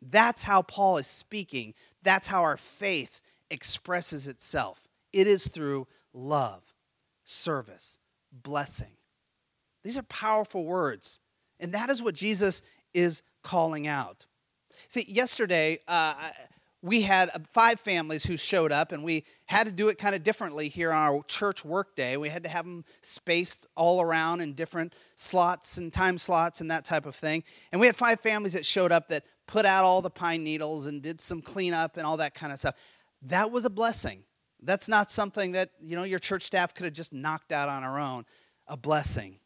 That's 0.00 0.44
how 0.44 0.62
Paul 0.62 0.98
is 0.98 1.06
speaking. 1.06 1.74
That's 2.02 2.26
how 2.26 2.42
our 2.42 2.56
faith 2.56 3.20
expresses 3.50 4.28
itself. 4.28 4.88
It 5.12 5.26
is 5.26 5.48
through 5.48 5.86
love, 6.12 6.62
service, 7.24 7.98
blessing. 8.32 8.96
These 9.84 9.96
are 9.96 10.02
powerful 10.04 10.64
words. 10.64 11.20
And 11.60 11.72
that 11.72 11.90
is 11.90 12.02
what 12.02 12.14
Jesus 12.14 12.62
is 12.94 13.22
calling 13.42 13.86
out. 13.86 14.26
See, 14.88 15.04
yesterday, 15.08 15.80
uh, 15.88 16.14
we 16.82 17.02
had 17.02 17.30
uh, 17.34 17.40
five 17.52 17.80
families 17.80 18.24
who 18.24 18.36
showed 18.36 18.70
up, 18.70 18.92
and 18.92 19.02
we 19.02 19.24
had 19.46 19.66
to 19.66 19.72
do 19.72 19.88
it 19.88 19.98
kind 19.98 20.14
of 20.14 20.22
differently 20.22 20.68
here 20.68 20.92
on 20.92 20.98
our 20.98 21.22
church 21.24 21.64
workday. 21.64 22.16
We 22.16 22.28
had 22.28 22.44
to 22.44 22.48
have 22.48 22.64
them 22.64 22.84
spaced 23.02 23.66
all 23.76 24.00
around 24.00 24.40
in 24.40 24.52
different 24.52 24.94
slots 25.16 25.78
and 25.78 25.92
time 25.92 26.18
slots 26.18 26.60
and 26.60 26.70
that 26.70 26.84
type 26.84 27.06
of 27.06 27.16
thing. 27.16 27.42
And 27.72 27.80
we 27.80 27.86
had 27.86 27.96
five 27.96 28.20
families 28.20 28.52
that 28.52 28.64
showed 28.64 28.92
up 28.92 29.08
that 29.08 29.24
put 29.48 29.66
out 29.66 29.82
all 29.82 30.00
the 30.00 30.10
pine 30.10 30.44
needles 30.44 30.86
and 30.86 31.02
did 31.02 31.20
some 31.20 31.42
cleanup 31.42 31.96
and 31.96 32.06
all 32.06 32.18
that 32.18 32.34
kind 32.34 32.52
of 32.52 32.60
stuff. 32.60 32.76
That 33.22 33.50
was 33.50 33.64
a 33.64 33.70
blessing. 33.70 34.22
That's 34.62 34.88
not 34.88 35.10
something 35.10 35.52
that, 35.52 35.70
you 35.82 35.96
know, 35.96 36.04
your 36.04 36.20
church 36.20 36.44
staff 36.44 36.74
could 36.74 36.84
have 36.84 36.92
just 36.92 37.12
knocked 37.12 37.50
out 37.50 37.68
on 37.68 37.82
our 37.82 37.98
own. 37.98 38.24
A 38.68 38.76
blessing. 38.76 39.40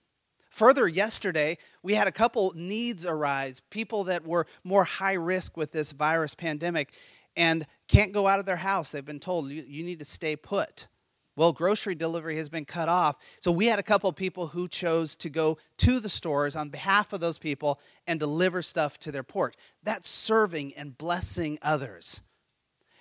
Further, 0.51 0.87
yesterday, 0.87 1.57
we 1.83 1.95
had 1.95 2.09
a 2.09 2.13
couple 2.13 2.53
needs 2.55 3.07
arise, 3.07 3.63
people 3.71 4.05
that 4.05 4.27
were 4.27 4.47
more 4.65 4.85
high 4.85 5.15
risk 5.15 5.57
with 5.57 5.71
this 5.71 5.93
virus 5.93 6.35
pandemic 6.35 6.95
and 7.37 7.67
can't 7.89 8.13
go 8.13 8.27
out 8.27 8.41
of 8.41 8.45
their 8.45 8.57
house. 8.57 8.93
They've 8.93 9.05
been 9.05 9.21
told, 9.21 9.49
you, 9.49 9.65
you 9.67 9.85
need 9.85 10.01
to 10.01 10.05
stay 10.05 10.37
put. 10.37 10.89
Well, 11.35 11.53
grocery 11.53 11.95
delivery 11.95 12.37
has 12.37 12.49
been 12.49 12.65
cut 12.65 12.89
off. 12.89 13.17
So 13.41 13.51
we 13.51 13.67
had 13.67 13.79
a 13.79 13.83
couple 13.83 14.13
people 14.13 14.49
who 14.49 14.69
chose 14.69 15.17
to 15.17 15.31
go 15.31 15.59
to 15.79 15.99
the 15.99 16.09
stores 16.09 16.57
on 16.57 16.69
behalf 16.69 17.13
of 17.13 17.21
those 17.21 17.39
people 17.39 17.81
and 18.07 18.21
deliver 18.21 18.61
stuff 18.61 18.99
to 19.01 19.13
their 19.13 19.23
porch. 19.23 19.55
That's 19.83 20.09
serving 20.09 20.75
and 20.75 20.97
blessing 20.97 21.59
others. 21.63 22.23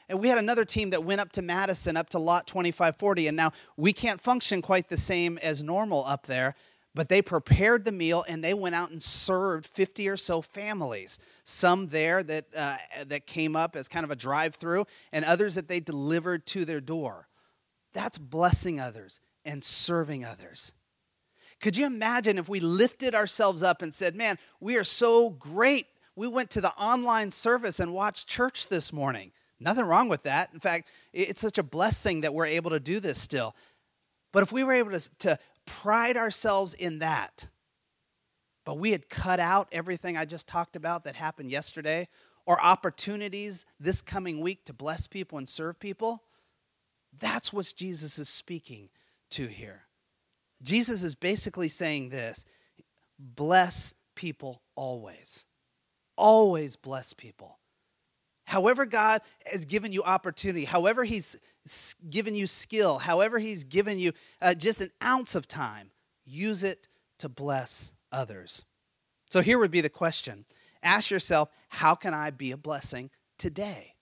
And 0.07 0.19
we 0.19 0.29
had 0.29 0.37
another 0.37 0.65
team 0.65 0.89
that 0.91 1.03
went 1.03 1.21
up 1.21 1.31
to 1.33 1.41
Madison, 1.41 1.97
up 1.97 2.09
to 2.09 2.19
lot 2.19 2.47
2540. 2.47 3.27
And 3.27 3.37
now 3.37 3.51
we 3.77 3.93
can't 3.93 4.19
function 4.19 4.61
quite 4.61 4.89
the 4.89 4.97
same 4.97 5.37
as 5.39 5.63
normal 5.63 6.05
up 6.05 6.27
there 6.27 6.55
but 6.93 7.09
they 7.09 7.21
prepared 7.21 7.85
the 7.85 7.91
meal 7.91 8.25
and 8.27 8.43
they 8.43 8.53
went 8.53 8.75
out 8.75 8.91
and 8.91 9.01
served 9.01 9.65
50 9.65 10.09
or 10.09 10.17
so 10.17 10.41
families. 10.41 11.19
Some 11.43 11.87
there 11.87 12.23
that, 12.23 12.45
uh, 12.55 12.77
that 13.05 13.25
came 13.25 13.55
up 13.55 13.75
as 13.75 13.87
kind 13.87 14.03
of 14.03 14.11
a 14.11 14.15
drive 14.15 14.55
through, 14.55 14.85
and 15.11 15.23
others 15.23 15.55
that 15.55 15.67
they 15.67 15.79
delivered 15.79 16.45
to 16.47 16.65
their 16.65 16.81
door. 16.81 17.27
That's 17.93 18.17
blessing 18.17 18.79
others 18.79 19.19
and 19.45 19.63
serving 19.63 20.25
others. 20.25 20.73
Could 21.59 21.77
you 21.77 21.85
imagine 21.85 22.37
if 22.37 22.49
we 22.49 22.59
lifted 22.59 23.13
ourselves 23.13 23.61
up 23.63 23.81
and 23.81 23.93
said, 23.93 24.15
Man, 24.15 24.37
we 24.59 24.77
are 24.77 24.83
so 24.83 25.29
great. 25.29 25.87
We 26.15 26.27
went 26.27 26.49
to 26.51 26.61
the 26.61 26.73
online 26.73 27.31
service 27.31 27.79
and 27.79 27.93
watched 27.93 28.27
church 28.27 28.67
this 28.67 28.91
morning. 28.91 29.31
Nothing 29.59 29.85
wrong 29.85 30.09
with 30.09 30.23
that. 30.23 30.49
In 30.53 30.59
fact, 30.59 30.89
it's 31.13 31.39
such 31.39 31.59
a 31.59 31.63
blessing 31.63 32.21
that 32.21 32.33
we're 32.33 32.47
able 32.47 32.71
to 32.71 32.79
do 32.79 32.99
this 32.99 33.19
still. 33.21 33.55
But 34.33 34.43
if 34.43 34.51
we 34.51 34.63
were 34.63 34.73
able 34.73 34.91
to, 34.91 35.09
to 35.19 35.39
pride 35.65 36.17
ourselves 36.17 36.73
in 36.73 36.99
that, 36.99 37.47
but 38.65 38.79
we 38.79 38.91
had 38.91 39.09
cut 39.09 39.39
out 39.39 39.67
everything 39.71 40.17
I 40.17 40.25
just 40.25 40.47
talked 40.47 40.75
about 40.75 41.03
that 41.03 41.15
happened 41.15 41.51
yesterday, 41.51 42.07
or 42.45 42.61
opportunities 42.61 43.65
this 43.79 44.01
coming 44.01 44.39
week 44.39 44.65
to 44.65 44.73
bless 44.73 45.05
people 45.05 45.37
and 45.37 45.47
serve 45.47 45.79
people, 45.79 46.23
that's 47.19 47.51
what 47.51 47.73
Jesus 47.75 48.17
is 48.17 48.29
speaking 48.29 48.89
to 49.31 49.47
here. 49.47 49.83
Jesus 50.61 51.03
is 51.03 51.15
basically 51.15 51.67
saying 51.67 52.09
this 52.09 52.45
bless 53.19 53.93
people 54.15 54.61
always. 54.75 55.45
Always 56.17 56.75
bless 56.75 57.13
people. 57.13 57.57
However, 58.45 58.85
God 58.85 59.21
has 59.45 59.65
given 59.65 59.93
you 59.93 60.03
opportunity, 60.03 60.65
however, 60.65 61.03
He's 61.03 61.37
given 62.09 62.35
you 62.35 62.47
skill, 62.47 62.97
however, 62.97 63.39
He's 63.39 63.63
given 63.63 63.97
you 63.97 64.11
uh, 64.41 64.53
just 64.53 64.81
an 64.81 64.91
ounce 65.03 65.35
of 65.35 65.47
time, 65.47 65.91
use 66.25 66.63
it 66.63 66.87
to 67.19 67.29
bless 67.29 67.93
others. 68.11 68.65
So 69.29 69.41
here 69.41 69.57
would 69.57 69.71
be 69.71 69.81
the 69.81 69.89
question 69.89 70.45
ask 70.83 71.11
yourself, 71.11 71.49
how 71.69 71.95
can 71.95 72.13
I 72.13 72.31
be 72.31 72.51
a 72.51 72.57
blessing 72.57 73.09
today? 73.37 73.95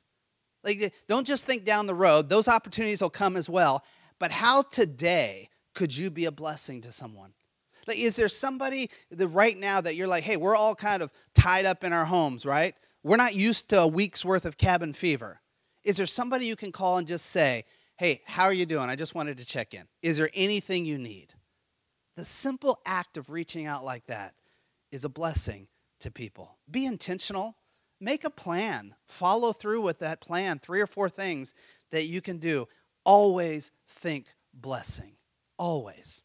Like, 0.63 0.81
eh, 0.81 0.89
don't 1.07 1.25
just 1.25 1.45
think 1.45 1.65
down 1.65 1.87
the 1.87 1.95
road, 1.95 2.29
those 2.29 2.47
opportunities 2.47 3.01
will 3.01 3.09
come 3.09 3.37
as 3.37 3.49
well, 3.49 3.83
but 4.19 4.31
how 4.31 4.63
today 4.63 5.49
could 5.73 5.95
you 5.95 6.09
be 6.09 6.25
a 6.25 6.31
blessing 6.31 6.81
to 6.81 6.91
someone? 6.91 7.33
Like, 7.87 7.97
is 7.97 8.15
there 8.15 8.29
somebody 8.29 8.89
that 9.09 9.27
right 9.29 9.57
now 9.57 9.81
that 9.81 9.95
you're 9.95 10.07
like, 10.07 10.23
hey, 10.23 10.37
we're 10.37 10.55
all 10.55 10.75
kind 10.75 11.01
of 11.01 11.11
tied 11.33 11.65
up 11.65 11.83
in 11.83 11.93
our 11.93 12.05
homes, 12.05 12.45
right? 12.45 12.75
We're 13.03 13.17
not 13.17 13.35
used 13.35 13.69
to 13.69 13.81
a 13.81 13.87
week's 13.87 14.25
worth 14.25 14.45
of 14.45 14.57
cabin 14.57 14.93
fever. 14.93 15.39
Is 15.83 15.97
there 15.97 16.05
somebody 16.05 16.45
you 16.45 16.55
can 16.55 16.71
call 16.71 16.97
and 16.97 17.07
just 17.07 17.27
say, 17.27 17.65
hey, 17.97 18.21
how 18.25 18.43
are 18.43 18.53
you 18.53 18.65
doing? 18.65 18.89
I 18.89 18.95
just 18.95 19.15
wanted 19.15 19.37
to 19.37 19.45
check 19.45 19.73
in. 19.73 19.83
Is 20.01 20.17
there 20.17 20.29
anything 20.33 20.85
you 20.85 20.97
need? 20.97 21.33
The 22.15 22.25
simple 22.25 22.79
act 22.85 23.17
of 23.17 23.29
reaching 23.29 23.65
out 23.65 23.85
like 23.85 24.05
that 24.07 24.35
is 24.91 25.05
a 25.05 25.09
blessing 25.09 25.67
to 26.01 26.11
people. 26.11 26.57
Be 26.69 26.85
intentional. 26.85 27.55
Make 27.99 28.23
a 28.23 28.29
plan. 28.29 28.95
Follow 29.05 29.53
through 29.53 29.81
with 29.81 29.99
that 29.99 30.21
plan. 30.21 30.59
Three 30.59 30.81
or 30.81 30.87
four 30.87 31.09
things 31.09 31.53
that 31.91 32.05
you 32.05 32.21
can 32.21 32.37
do. 32.37 32.67
Always 33.03 33.71
think 33.87 34.27
blessing. 34.53 35.13
Always. 35.57 36.23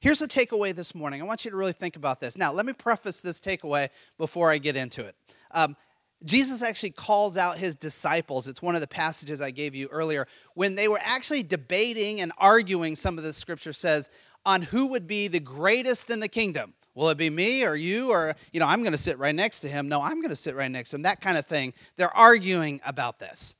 Here's 0.00 0.20
the 0.20 0.28
takeaway 0.28 0.74
this 0.74 0.94
morning. 0.94 1.20
I 1.20 1.24
want 1.24 1.44
you 1.44 1.50
to 1.50 1.56
really 1.56 1.72
think 1.72 1.96
about 1.96 2.20
this. 2.20 2.38
Now, 2.38 2.52
let 2.52 2.64
me 2.64 2.72
preface 2.72 3.20
this 3.20 3.40
takeaway 3.40 3.88
before 4.18 4.50
I 4.50 4.58
get 4.58 4.76
into 4.76 5.04
it. 5.04 5.16
Um, 5.50 5.76
Jesus 6.24 6.62
actually 6.62 6.90
calls 6.90 7.36
out 7.36 7.58
his 7.58 7.74
disciples. 7.74 8.46
It's 8.46 8.62
one 8.62 8.74
of 8.74 8.82
the 8.82 8.86
passages 8.86 9.40
I 9.40 9.50
gave 9.50 9.74
you 9.74 9.88
earlier. 9.88 10.26
When 10.54 10.74
they 10.74 10.86
were 10.86 11.00
actually 11.02 11.42
debating 11.42 12.20
and 12.20 12.30
arguing, 12.38 12.94
some 12.94 13.18
of 13.18 13.24
the 13.24 13.32
scripture 13.32 13.72
says, 13.72 14.08
on 14.46 14.62
who 14.62 14.86
would 14.88 15.06
be 15.06 15.28
the 15.28 15.40
greatest 15.40 16.10
in 16.10 16.20
the 16.20 16.28
kingdom. 16.28 16.74
Will 17.00 17.08
it 17.08 17.16
be 17.16 17.30
me 17.30 17.64
or 17.64 17.74
you 17.74 18.10
or, 18.10 18.36
you 18.52 18.60
know, 18.60 18.66
I'm 18.66 18.82
going 18.82 18.92
to 18.92 18.98
sit 18.98 19.18
right 19.18 19.34
next 19.34 19.60
to 19.60 19.68
him? 19.68 19.88
No, 19.88 20.02
I'm 20.02 20.20
going 20.20 20.28
to 20.28 20.36
sit 20.36 20.54
right 20.54 20.70
next 20.70 20.90
to 20.90 20.96
him. 20.96 21.02
That 21.02 21.22
kind 21.22 21.38
of 21.38 21.46
thing. 21.46 21.72
They're 21.96 22.14
arguing 22.14 22.78
about 22.84 23.18
this. 23.18 23.54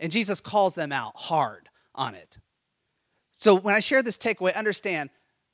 And 0.00 0.10
Jesus 0.10 0.40
calls 0.40 0.74
them 0.74 0.90
out 0.90 1.12
hard 1.14 1.68
on 1.94 2.14
it. 2.14 2.38
So 3.32 3.54
when 3.54 3.74
I 3.74 3.80
share 3.80 4.02
this 4.02 4.16
takeaway, 4.16 4.54
understand 4.54 5.10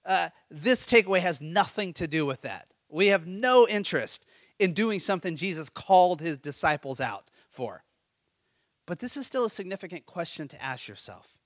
uh, 0.07 0.29
this 0.53 0.87
takeaway 0.87 1.19
has 1.19 1.41
nothing 1.41 1.95
to 1.95 2.07
do 2.07 2.27
with 2.27 2.43
that. 2.43 2.69
We 2.89 3.09
have 3.09 3.27
no 3.27 3.67
interest 3.67 4.25
in 4.61 4.73
doing 4.73 5.01
something 5.01 5.35
Jesus 5.35 5.69
called 5.69 6.21
his 6.21 6.39
disciples 6.39 7.01
out 7.01 7.29
for. 7.49 7.83
But 8.87 9.01
this 9.01 9.17
is 9.17 9.27
still 9.27 9.47
a 9.47 9.51
significant 9.51 10.07
question 10.07 10.47
to 10.47 10.63
ask 10.63 10.87
yourself. 10.87 11.41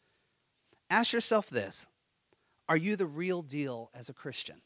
Ask 0.90 1.14
yourself 1.14 1.48
this 1.48 1.87
Are 2.68 2.77
you 2.77 2.96
the 2.96 3.07
real 3.07 3.40
deal 3.40 3.90
as 3.94 4.11
a 4.11 4.12
Christian? 4.12 4.61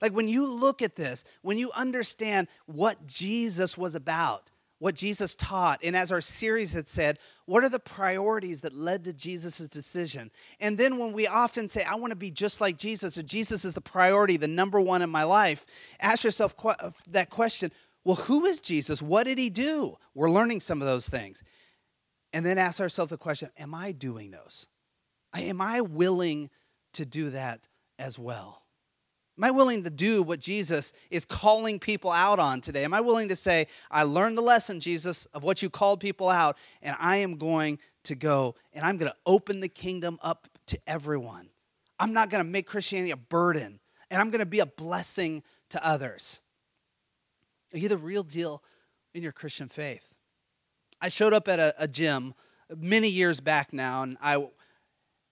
Like 0.00 0.12
when 0.12 0.28
you 0.28 0.46
look 0.46 0.82
at 0.82 0.96
this, 0.96 1.24
when 1.42 1.58
you 1.58 1.70
understand 1.72 2.48
what 2.66 3.06
Jesus 3.06 3.76
was 3.76 3.94
about, 3.94 4.50
what 4.78 4.94
Jesus 4.94 5.34
taught, 5.34 5.80
and 5.82 5.96
as 5.96 6.12
our 6.12 6.20
series 6.20 6.72
had 6.72 6.86
said, 6.86 7.18
what 7.46 7.64
are 7.64 7.68
the 7.68 7.80
priorities 7.80 8.60
that 8.60 8.74
led 8.74 9.04
to 9.04 9.12
Jesus' 9.12 9.68
decision? 9.68 10.30
And 10.60 10.78
then 10.78 10.98
when 10.98 11.12
we 11.12 11.26
often 11.26 11.68
say, 11.68 11.82
I 11.82 11.96
want 11.96 12.12
to 12.12 12.16
be 12.16 12.30
just 12.30 12.60
like 12.60 12.76
Jesus, 12.76 13.18
or 13.18 13.22
Jesus 13.22 13.64
is 13.64 13.74
the 13.74 13.80
priority, 13.80 14.36
the 14.36 14.46
number 14.46 14.80
one 14.80 15.02
in 15.02 15.10
my 15.10 15.24
life, 15.24 15.66
ask 15.98 16.22
yourself 16.22 16.54
uh, 16.64 16.90
that 17.10 17.30
question 17.30 17.72
well, 18.04 18.16
who 18.16 18.46
is 18.46 18.62
Jesus? 18.62 19.02
What 19.02 19.24
did 19.24 19.36
he 19.36 19.50
do? 19.50 19.98
We're 20.14 20.30
learning 20.30 20.60
some 20.60 20.80
of 20.80 20.88
those 20.88 21.10
things. 21.10 21.42
And 22.32 22.46
then 22.46 22.56
ask 22.56 22.80
ourselves 22.80 23.10
the 23.10 23.18
question 23.18 23.50
Am 23.58 23.74
I 23.74 23.92
doing 23.92 24.30
those? 24.30 24.66
Am 25.34 25.60
I 25.60 25.82
willing 25.82 26.48
to 26.94 27.04
do 27.04 27.30
that 27.30 27.68
as 27.98 28.18
well? 28.18 28.62
Am 29.38 29.44
I 29.44 29.52
willing 29.52 29.84
to 29.84 29.90
do 29.90 30.20
what 30.20 30.40
Jesus 30.40 30.92
is 31.10 31.24
calling 31.24 31.78
people 31.78 32.10
out 32.10 32.40
on 32.40 32.60
today? 32.60 32.82
Am 32.82 32.92
I 32.92 33.00
willing 33.00 33.28
to 33.28 33.36
say, 33.36 33.68
I 33.88 34.02
learned 34.02 34.36
the 34.36 34.42
lesson, 34.42 34.80
Jesus, 34.80 35.26
of 35.26 35.44
what 35.44 35.62
you 35.62 35.70
called 35.70 36.00
people 36.00 36.28
out, 36.28 36.56
and 36.82 36.96
I 36.98 37.18
am 37.18 37.36
going 37.36 37.78
to 38.04 38.16
go 38.16 38.56
and 38.72 38.84
I'm 38.84 38.96
going 38.96 39.12
to 39.12 39.16
open 39.26 39.60
the 39.60 39.68
kingdom 39.68 40.18
up 40.24 40.48
to 40.66 40.78
everyone? 40.88 41.50
I'm 42.00 42.12
not 42.12 42.30
going 42.30 42.44
to 42.44 42.50
make 42.50 42.66
Christianity 42.66 43.12
a 43.12 43.16
burden, 43.16 43.78
and 44.10 44.20
I'm 44.20 44.30
going 44.30 44.40
to 44.40 44.46
be 44.46 44.58
a 44.58 44.66
blessing 44.66 45.44
to 45.68 45.86
others. 45.86 46.40
Are 47.72 47.78
you 47.78 47.88
the 47.88 47.96
real 47.96 48.24
deal 48.24 48.62
in 49.14 49.22
your 49.22 49.32
Christian 49.32 49.68
faith? 49.68 50.16
I 51.00 51.10
showed 51.10 51.32
up 51.32 51.46
at 51.46 51.60
a, 51.60 51.74
a 51.78 51.86
gym 51.86 52.34
many 52.76 53.08
years 53.08 53.38
back 53.38 53.72
now, 53.72 54.02
and 54.02 54.16
I 54.20 54.44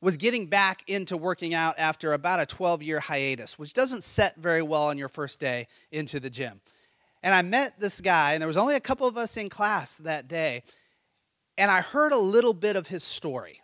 was 0.00 0.16
getting 0.16 0.46
back 0.46 0.82
into 0.86 1.16
working 1.16 1.54
out 1.54 1.74
after 1.78 2.12
about 2.12 2.40
a 2.40 2.46
12 2.46 2.82
year 2.82 3.00
hiatus, 3.00 3.58
which 3.58 3.72
doesn't 3.72 4.02
set 4.02 4.36
very 4.36 4.62
well 4.62 4.84
on 4.84 4.98
your 4.98 5.08
first 5.08 5.40
day 5.40 5.68
into 5.90 6.20
the 6.20 6.30
gym. 6.30 6.60
And 7.22 7.34
I 7.34 7.42
met 7.42 7.80
this 7.80 8.00
guy, 8.00 8.32
and 8.32 8.40
there 8.40 8.46
was 8.46 8.56
only 8.56 8.76
a 8.76 8.80
couple 8.80 9.06
of 9.06 9.16
us 9.16 9.36
in 9.36 9.48
class 9.48 9.96
that 9.98 10.28
day, 10.28 10.62
and 11.58 11.70
I 11.70 11.80
heard 11.80 12.12
a 12.12 12.18
little 12.18 12.54
bit 12.54 12.76
of 12.76 12.86
his 12.86 13.02
story. 13.02 13.62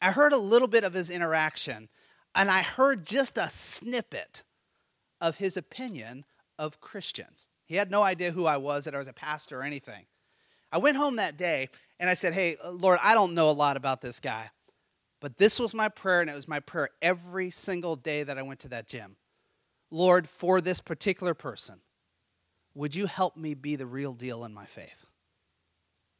I 0.00 0.12
heard 0.12 0.32
a 0.32 0.38
little 0.38 0.68
bit 0.68 0.84
of 0.84 0.92
his 0.92 1.10
interaction, 1.10 1.88
and 2.34 2.50
I 2.50 2.62
heard 2.62 3.06
just 3.06 3.38
a 3.38 3.48
snippet 3.48 4.44
of 5.20 5.36
his 5.36 5.56
opinion 5.56 6.24
of 6.58 6.80
Christians. 6.80 7.48
He 7.64 7.76
had 7.76 7.90
no 7.90 8.02
idea 8.02 8.32
who 8.32 8.44
I 8.44 8.58
was, 8.58 8.84
that 8.84 8.94
I 8.94 8.98
was 8.98 9.08
a 9.08 9.12
pastor 9.12 9.60
or 9.60 9.62
anything. 9.62 10.04
I 10.70 10.78
went 10.78 10.96
home 10.96 11.16
that 11.16 11.36
day 11.36 11.68
and 12.00 12.08
I 12.10 12.14
said, 12.14 12.34
Hey, 12.34 12.56
Lord, 12.64 12.98
I 13.02 13.14
don't 13.14 13.34
know 13.34 13.50
a 13.50 13.52
lot 13.52 13.76
about 13.76 14.00
this 14.00 14.20
guy. 14.20 14.50
But 15.22 15.38
this 15.38 15.60
was 15.60 15.72
my 15.72 15.88
prayer, 15.88 16.20
and 16.20 16.28
it 16.28 16.34
was 16.34 16.48
my 16.48 16.58
prayer 16.58 16.90
every 17.00 17.50
single 17.50 17.94
day 17.94 18.24
that 18.24 18.38
I 18.38 18.42
went 18.42 18.58
to 18.60 18.68
that 18.70 18.88
gym. 18.88 19.16
Lord, 19.88 20.28
for 20.28 20.60
this 20.60 20.80
particular 20.80 21.32
person, 21.32 21.76
would 22.74 22.92
you 22.96 23.06
help 23.06 23.36
me 23.36 23.54
be 23.54 23.76
the 23.76 23.86
real 23.86 24.14
deal 24.14 24.44
in 24.44 24.52
my 24.52 24.66
faith? 24.66 25.06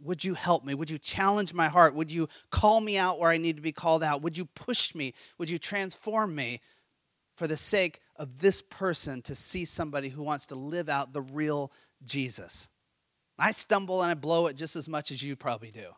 Would 0.01 0.23
you 0.23 0.35
help 0.35 0.65
me? 0.65 0.75
Would 0.75 0.89
you 0.89 0.99
challenge 0.99 1.53
my 1.53 1.67
heart? 1.67 1.97
Would 1.97 2.13
you 2.13 2.29
call 2.53 2.81
me 2.81 2.97
out 2.97 3.19
where 3.19 3.31
I 3.31 3.39
need 3.39 3.57
to 3.57 3.63
be 3.63 3.73
called 3.73 4.05
out? 4.05 4.23
Would 4.23 4.39
you 4.39 4.45
push 4.45 4.95
me? 4.95 5.15
Would 5.37 5.51
you 5.51 5.59
transform 5.59 6.37
me 6.37 6.61
for 7.37 7.49
the 7.49 7.57
sake 7.57 7.99
of 8.15 8.39
this 8.39 8.63
person 8.63 9.21
to 9.23 9.35
see 9.35 9.65
somebody 9.65 10.11
who 10.11 10.23
wants 10.23 10.47
to 10.49 10.55
live 10.55 10.89
out 10.89 11.13
the 11.13 11.23
real 11.23 11.73
Jesus? 12.05 12.69
I 13.37 13.51
stumble 13.51 14.01
and 14.03 14.13
I 14.13 14.15
blow 14.15 14.47
it 14.47 14.55
just 14.55 14.77
as 14.77 14.89
much 14.89 15.11
as 15.11 15.25
you 15.25 15.35
probably 15.35 15.73
do. 15.73 15.91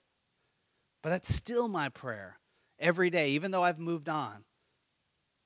But 1.03 1.11
that's 1.11 1.35
still 1.35 1.69
my 1.69 1.91
prayer 1.91 2.39
every 2.79 3.11
day, 3.11 3.31
even 3.31 3.51
though 3.51 3.63
I've 3.63 3.79
moved 3.79 4.09
on. 4.09 4.45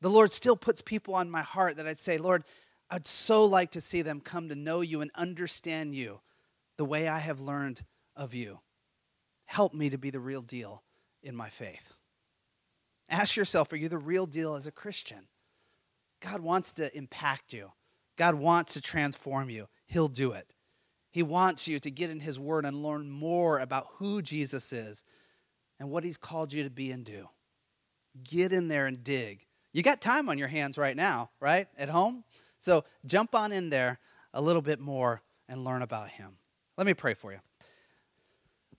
The 0.00 0.10
Lord 0.10 0.30
still 0.30 0.56
puts 0.56 0.80
people 0.80 1.14
on 1.14 1.30
my 1.30 1.42
heart 1.42 1.76
that 1.76 1.86
I'd 1.86 1.98
say, 1.98 2.18
Lord, 2.18 2.44
I'd 2.90 3.06
so 3.06 3.44
like 3.44 3.72
to 3.72 3.80
see 3.80 4.02
them 4.02 4.20
come 4.20 4.48
to 4.48 4.54
know 4.54 4.80
you 4.80 5.00
and 5.00 5.10
understand 5.14 5.94
you 5.94 6.20
the 6.76 6.84
way 6.84 7.08
I 7.08 7.18
have 7.18 7.40
learned 7.40 7.82
of 8.16 8.34
you. 8.34 8.60
Help 9.46 9.74
me 9.74 9.90
to 9.90 9.98
be 9.98 10.10
the 10.10 10.20
real 10.20 10.42
deal 10.42 10.82
in 11.22 11.34
my 11.34 11.48
faith. 11.48 11.94
Ask 13.10 13.36
yourself, 13.36 13.72
are 13.72 13.76
you 13.76 13.88
the 13.88 13.98
real 13.98 14.26
deal 14.26 14.54
as 14.54 14.66
a 14.66 14.72
Christian? 14.72 15.28
God 16.20 16.40
wants 16.40 16.72
to 16.74 16.94
impact 16.96 17.52
you. 17.52 17.72
God 18.16 18.34
wants 18.34 18.74
to 18.74 18.80
transform 18.80 19.50
you. 19.50 19.68
He'll 19.86 20.08
do 20.08 20.32
it. 20.32 20.54
He 21.10 21.22
wants 21.22 21.66
you 21.66 21.80
to 21.80 21.90
get 21.90 22.10
in 22.10 22.20
His 22.20 22.38
Word 22.38 22.64
and 22.64 22.82
learn 22.82 23.10
more 23.10 23.58
about 23.58 23.86
who 23.94 24.20
Jesus 24.20 24.72
is 24.72 25.04
and 25.80 25.90
what 25.90 26.04
He's 26.04 26.16
called 26.16 26.52
you 26.52 26.64
to 26.64 26.70
be 26.70 26.90
and 26.92 27.04
do. 27.04 27.28
Get 28.24 28.52
in 28.52 28.68
there 28.68 28.86
and 28.86 29.02
dig. 29.02 29.46
You 29.72 29.82
got 29.82 30.00
time 30.00 30.28
on 30.28 30.38
your 30.38 30.48
hands 30.48 30.78
right 30.78 30.96
now, 30.96 31.30
right? 31.40 31.68
At 31.76 31.88
home? 31.88 32.24
So 32.58 32.84
jump 33.06 33.34
on 33.34 33.52
in 33.52 33.70
there 33.70 33.98
a 34.34 34.40
little 34.40 34.62
bit 34.62 34.80
more 34.80 35.22
and 35.48 35.64
learn 35.64 35.82
about 35.82 36.08
Him. 36.08 36.36
Let 36.76 36.86
me 36.86 36.94
pray 36.94 37.14
for 37.14 37.32
you. 37.32 37.38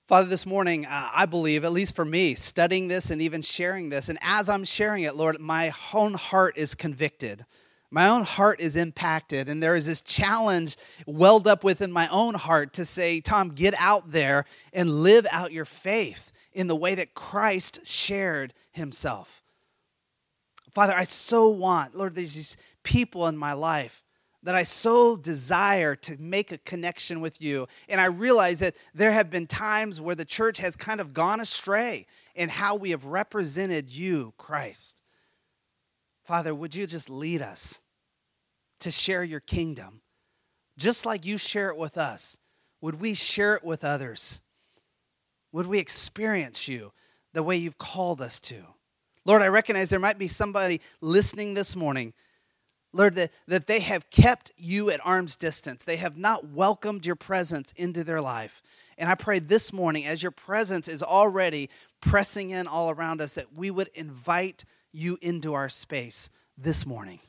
Father, 0.07 0.27
this 0.27 0.45
morning, 0.45 0.87
uh, 0.87 1.09
I 1.13 1.27
believe, 1.27 1.63
at 1.63 1.71
least 1.71 1.95
for 1.95 2.03
me, 2.03 2.33
studying 2.33 2.87
this 2.87 3.11
and 3.11 3.21
even 3.21 3.43
sharing 3.43 3.89
this, 3.89 4.09
and 4.09 4.17
as 4.21 4.49
I'm 4.49 4.63
sharing 4.63 5.03
it, 5.03 5.15
Lord, 5.15 5.39
my 5.39 5.71
own 5.93 6.15
heart 6.15 6.57
is 6.57 6.73
convicted. 6.73 7.45
My 7.91 8.09
own 8.09 8.23
heart 8.23 8.59
is 8.59 8.75
impacted, 8.75 9.49
and 9.49 9.61
there 9.61 9.75
is 9.75 9.85
this 9.85 10.01
challenge 10.01 10.77
welled 11.05 11.47
up 11.47 11.63
within 11.63 11.91
my 11.91 12.07
own 12.07 12.33
heart 12.33 12.73
to 12.73 12.85
say, 12.85 13.21
Tom, 13.21 13.49
get 13.49 13.75
out 13.77 14.11
there 14.11 14.45
and 14.73 14.89
live 14.89 15.27
out 15.31 15.51
your 15.51 15.65
faith 15.65 16.31
in 16.53 16.67
the 16.67 16.75
way 16.75 16.95
that 16.95 17.13
Christ 17.13 17.85
shared 17.85 18.53
himself. 18.71 19.43
Father, 20.73 20.93
I 20.95 21.03
so 21.03 21.49
want, 21.49 21.95
Lord, 21.95 22.15
there's 22.15 22.35
these 22.35 22.57
people 22.83 23.27
in 23.27 23.37
my 23.37 23.53
life 23.53 24.03
that 24.43 24.55
I 24.55 24.63
so 24.63 25.15
desire 25.15 25.95
to 25.95 26.21
make 26.21 26.51
a 26.51 26.57
connection 26.59 27.19
with 27.19 27.41
you. 27.41 27.67
And 27.89 27.99
I 27.99 28.05
realize 28.05 28.59
that 28.59 28.75
there 28.93 29.11
have 29.11 29.29
been 29.29 29.47
times 29.47 29.99
where 29.99 30.15
the 30.15 30.25
church 30.25 30.59
has 30.59 30.75
kind 30.75 31.01
of 31.01 31.13
gone 31.13 31.41
astray 31.41 32.07
in 32.35 32.47
how 32.47 32.75
we 32.75 32.91
have 32.91 33.05
represented 33.05 33.89
you, 33.89 34.33
Christ. 34.37 35.01
Father, 36.23 36.55
would 36.55 36.73
you 36.73 36.87
just 36.87 37.09
lead 37.09 37.41
us 37.41 37.81
to 38.79 38.91
share 38.91 39.23
your 39.23 39.41
kingdom? 39.41 40.01
Just 40.77 41.05
like 41.05 41.25
you 41.25 41.37
share 41.37 41.69
it 41.69 41.77
with 41.77 41.97
us, 41.97 42.39
would 42.79 43.01
we 43.01 43.13
share 43.13 43.55
it 43.55 43.63
with 43.63 43.83
others? 43.83 44.39
Would 45.51 45.67
we 45.67 45.79
experience 45.79 46.67
you 46.67 46.91
the 47.33 47.43
way 47.43 47.57
you've 47.57 47.77
called 47.77 48.21
us 48.21 48.39
to? 48.41 48.63
Lord, 49.25 49.41
I 49.41 49.47
recognize 49.47 49.89
there 49.89 49.99
might 49.99 50.17
be 50.17 50.27
somebody 50.27 50.81
listening 51.01 51.53
this 51.53 51.75
morning 51.75 52.13
Lord, 52.91 53.15
that, 53.15 53.31
that 53.47 53.67
they 53.67 53.79
have 53.81 54.09
kept 54.09 54.51
you 54.57 54.89
at 54.89 55.05
arm's 55.05 55.35
distance. 55.35 55.85
They 55.85 55.97
have 55.97 56.17
not 56.17 56.49
welcomed 56.49 57.05
your 57.05 57.15
presence 57.15 57.71
into 57.75 58.03
their 58.03 58.21
life. 58.21 58.63
And 58.97 59.09
I 59.09 59.15
pray 59.15 59.39
this 59.39 59.71
morning, 59.71 60.05
as 60.05 60.23
your 60.23 60.31
presence 60.31 60.87
is 60.87 61.03
already 61.03 61.69
pressing 62.01 62.49
in 62.49 62.67
all 62.67 62.89
around 62.89 63.21
us, 63.21 63.35
that 63.35 63.53
we 63.53 63.69
would 63.69 63.89
invite 63.93 64.65
you 64.91 65.17
into 65.21 65.53
our 65.53 65.69
space 65.69 66.29
this 66.57 66.85
morning. 66.85 67.19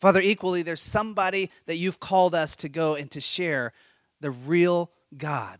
Father, 0.00 0.20
equally, 0.20 0.62
there's 0.62 0.80
somebody 0.80 1.50
that 1.66 1.76
you've 1.76 2.00
called 2.00 2.34
us 2.34 2.56
to 2.56 2.68
go 2.68 2.96
and 2.96 3.10
to 3.12 3.20
share 3.20 3.72
the 4.20 4.30
real 4.30 4.90
God. 5.16 5.58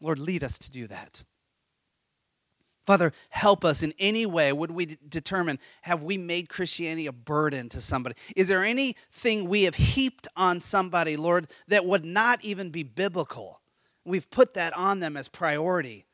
Lord, 0.00 0.18
lead 0.18 0.44
us 0.44 0.58
to 0.58 0.70
do 0.70 0.86
that. 0.86 1.24
Father, 2.86 3.12
help 3.28 3.66
us 3.66 3.82
in 3.82 3.92
any 3.98 4.24
way. 4.24 4.50
Would 4.50 4.70
we 4.70 4.96
determine, 5.06 5.58
have 5.82 6.02
we 6.02 6.16
made 6.16 6.48
Christianity 6.48 7.06
a 7.06 7.12
burden 7.12 7.68
to 7.68 7.82
somebody? 7.82 8.14
Is 8.34 8.48
there 8.48 8.64
anything 8.64 9.46
we 9.46 9.64
have 9.64 9.74
heaped 9.74 10.26
on 10.34 10.58
somebody, 10.60 11.16
Lord, 11.18 11.48
that 11.66 11.84
would 11.84 12.04
not 12.04 12.42
even 12.42 12.70
be 12.70 12.84
biblical? 12.84 13.60
We've 14.06 14.30
put 14.30 14.54
that 14.54 14.74
on 14.74 15.00
them 15.00 15.18
as 15.18 15.28
priority, 15.28 16.06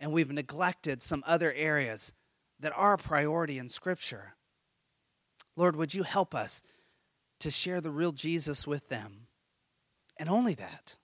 and 0.00 0.10
we've 0.10 0.30
neglected 0.30 1.02
some 1.02 1.22
other 1.26 1.52
areas 1.52 2.14
that 2.60 2.72
are 2.74 2.96
priority 2.96 3.58
in 3.58 3.68
Scripture. 3.68 4.36
Lord, 5.54 5.76
would 5.76 5.92
you 5.92 6.02
help 6.02 6.34
us 6.34 6.62
to 7.40 7.50
share 7.50 7.82
the 7.82 7.90
real 7.90 8.12
Jesus 8.12 8.66
with 8.66 8.88
them? 8.88 9.26
And 10.16 10.30
only 10.30 10.54
that. 10.54 10.96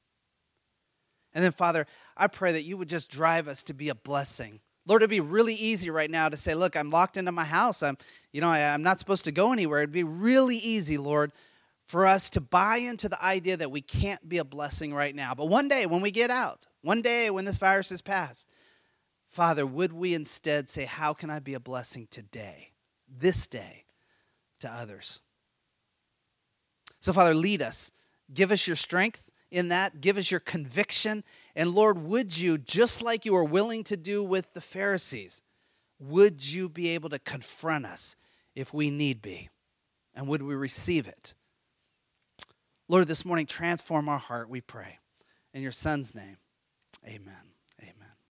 And 1.34 1.44
then, 1.44 1.52
Father, 1.52 1.86
I 2.16 2.26
pray 2.26 2.52
that 2.52 2.62
you 2.62 2.76
would 2.76 2.88
just 2.88 3.10
drive 3.10 3.48
us 3.48 3.62
to 3.64 3.74
be 3.74 3.88
a 3.88 3.94
blessing 3.94 4.60
Lord, 4.86 5.02
it'd 5.02 5.10
be 5.10 5.20
really 5.20 5.54
easy 5.54 5.90
right 5.90 6.10
now 6.10 6.28
to 6.28 6.36
say, 6.36 6.54
look, 6.54 6.76
I'm 6.76 6.90
locked 6.90 7.16
into 7.16 7.30
my 7.30 7.44
house. 7.44 7.82
I'm, 7.82 7.96
you 8.32 8.40
know, 8.40 8.48
I, 8.48 8.58
am 8.58 8.82
not 8.82 8.98
supposed 8.98 9.24
to 9.26 9.32
go 9.32 9.52
anywhere. 9.52 9.80
It'd 9.80 9.92
be 9.92 10.02
really 10.02 10.56
easy, 10.56 10.98
Lord, 10.98 11.32
for 11.86 12.06
us 12.06 12.30
to 12.30 12.40
buy 12.40 12.78
into 12.78 13.08
the 13.08 13.22
idea 13.22 13.56
that 13.56 13.70
we 13.70 13.80
can't 13.80 14.28
be 14.28 14.38
a 14.38 14.44
blessing 14.44 14.92
right 14.92 15.14
now. 15.14 15.34
But 15.34 15.46
one 15.46 15.68
day 15.68 15.86
when 15.86 16.00
we 16.00 16.10
get 16.10 16.30
out, 16.30 16.66
one 16.80 17.00
day 17.00 17.30
when 17.30 17.44
this 17.44 17.58
virus 17.58 17.92
is 17.92 18.02
past, 18.02 18.50
Father, 19.28 19.64
would 19.64 19.92
we 19.92 20.14
instead 20.14 20.68
say, 20.68 20.84
how 20.84 21.12
can 21.12 21.30
I 21.30 21.38
be 21.38 21.54
a 21.54 21.60
blessing 21.60 22.08
today, 22.10 22.72
this 23.08 23.46
day, 23.46 23.84
to 24.60 24.70
others? 24.70 25.20
So, 26.98 27.12
Father, 27.12 27.34
lead 27.34 27.62
us. 27.62 27.92
Give 28.34 28.50
us 28.50 28.66
your 28.66 28.76
strength 28.76 29.30
in 29.52 29.68
that. 29.68 30.00
Give 30.00 30.18
us 30.18 30.30
your 30.30 30.40
conviction 30.40 31.22
and 31.54 31.70
Lord, 31.70 32.02
would 32.02 32.36
you, 32.36 32.58
just 32.58 33.02
like 33.02 33.24
you 33.24 33.34
were 33.34 33.44
willing 33.44 33.84
to 33.84 33.96
do 33.96 34.22
with 34.22 34.54
the 34.54 34.60
Pharisees, 34.60 35.42
would 35.98 36.44
you 36.44 36.68
be 36.68 36.90
able 36.90 37.10
to 37.10 37.18
confront 37.18 37.86
us 37.86 38.16
if 38.54 38.72
we 38.72 38.90
need 38.90 39.20
be? 39.20 39.50
And 40.14 40.26
would 40.28 40.42
we 40.42 40.54
receive 40.54 41.06
it? 41.08 41.34
Lord, 42.88 43.08
this 43.08 43.24
morning, 43.24 43.46
transform 43.46 44.08
our 44.08 44.18
heart, 44.18 44.48
we 44.48 44.60
pray. 44.60 44.98
In 45.54 45.62
your 45.62 45.72
Son's 45.72 46.14
name, 46.14 46.38
amen. 47.06 47.51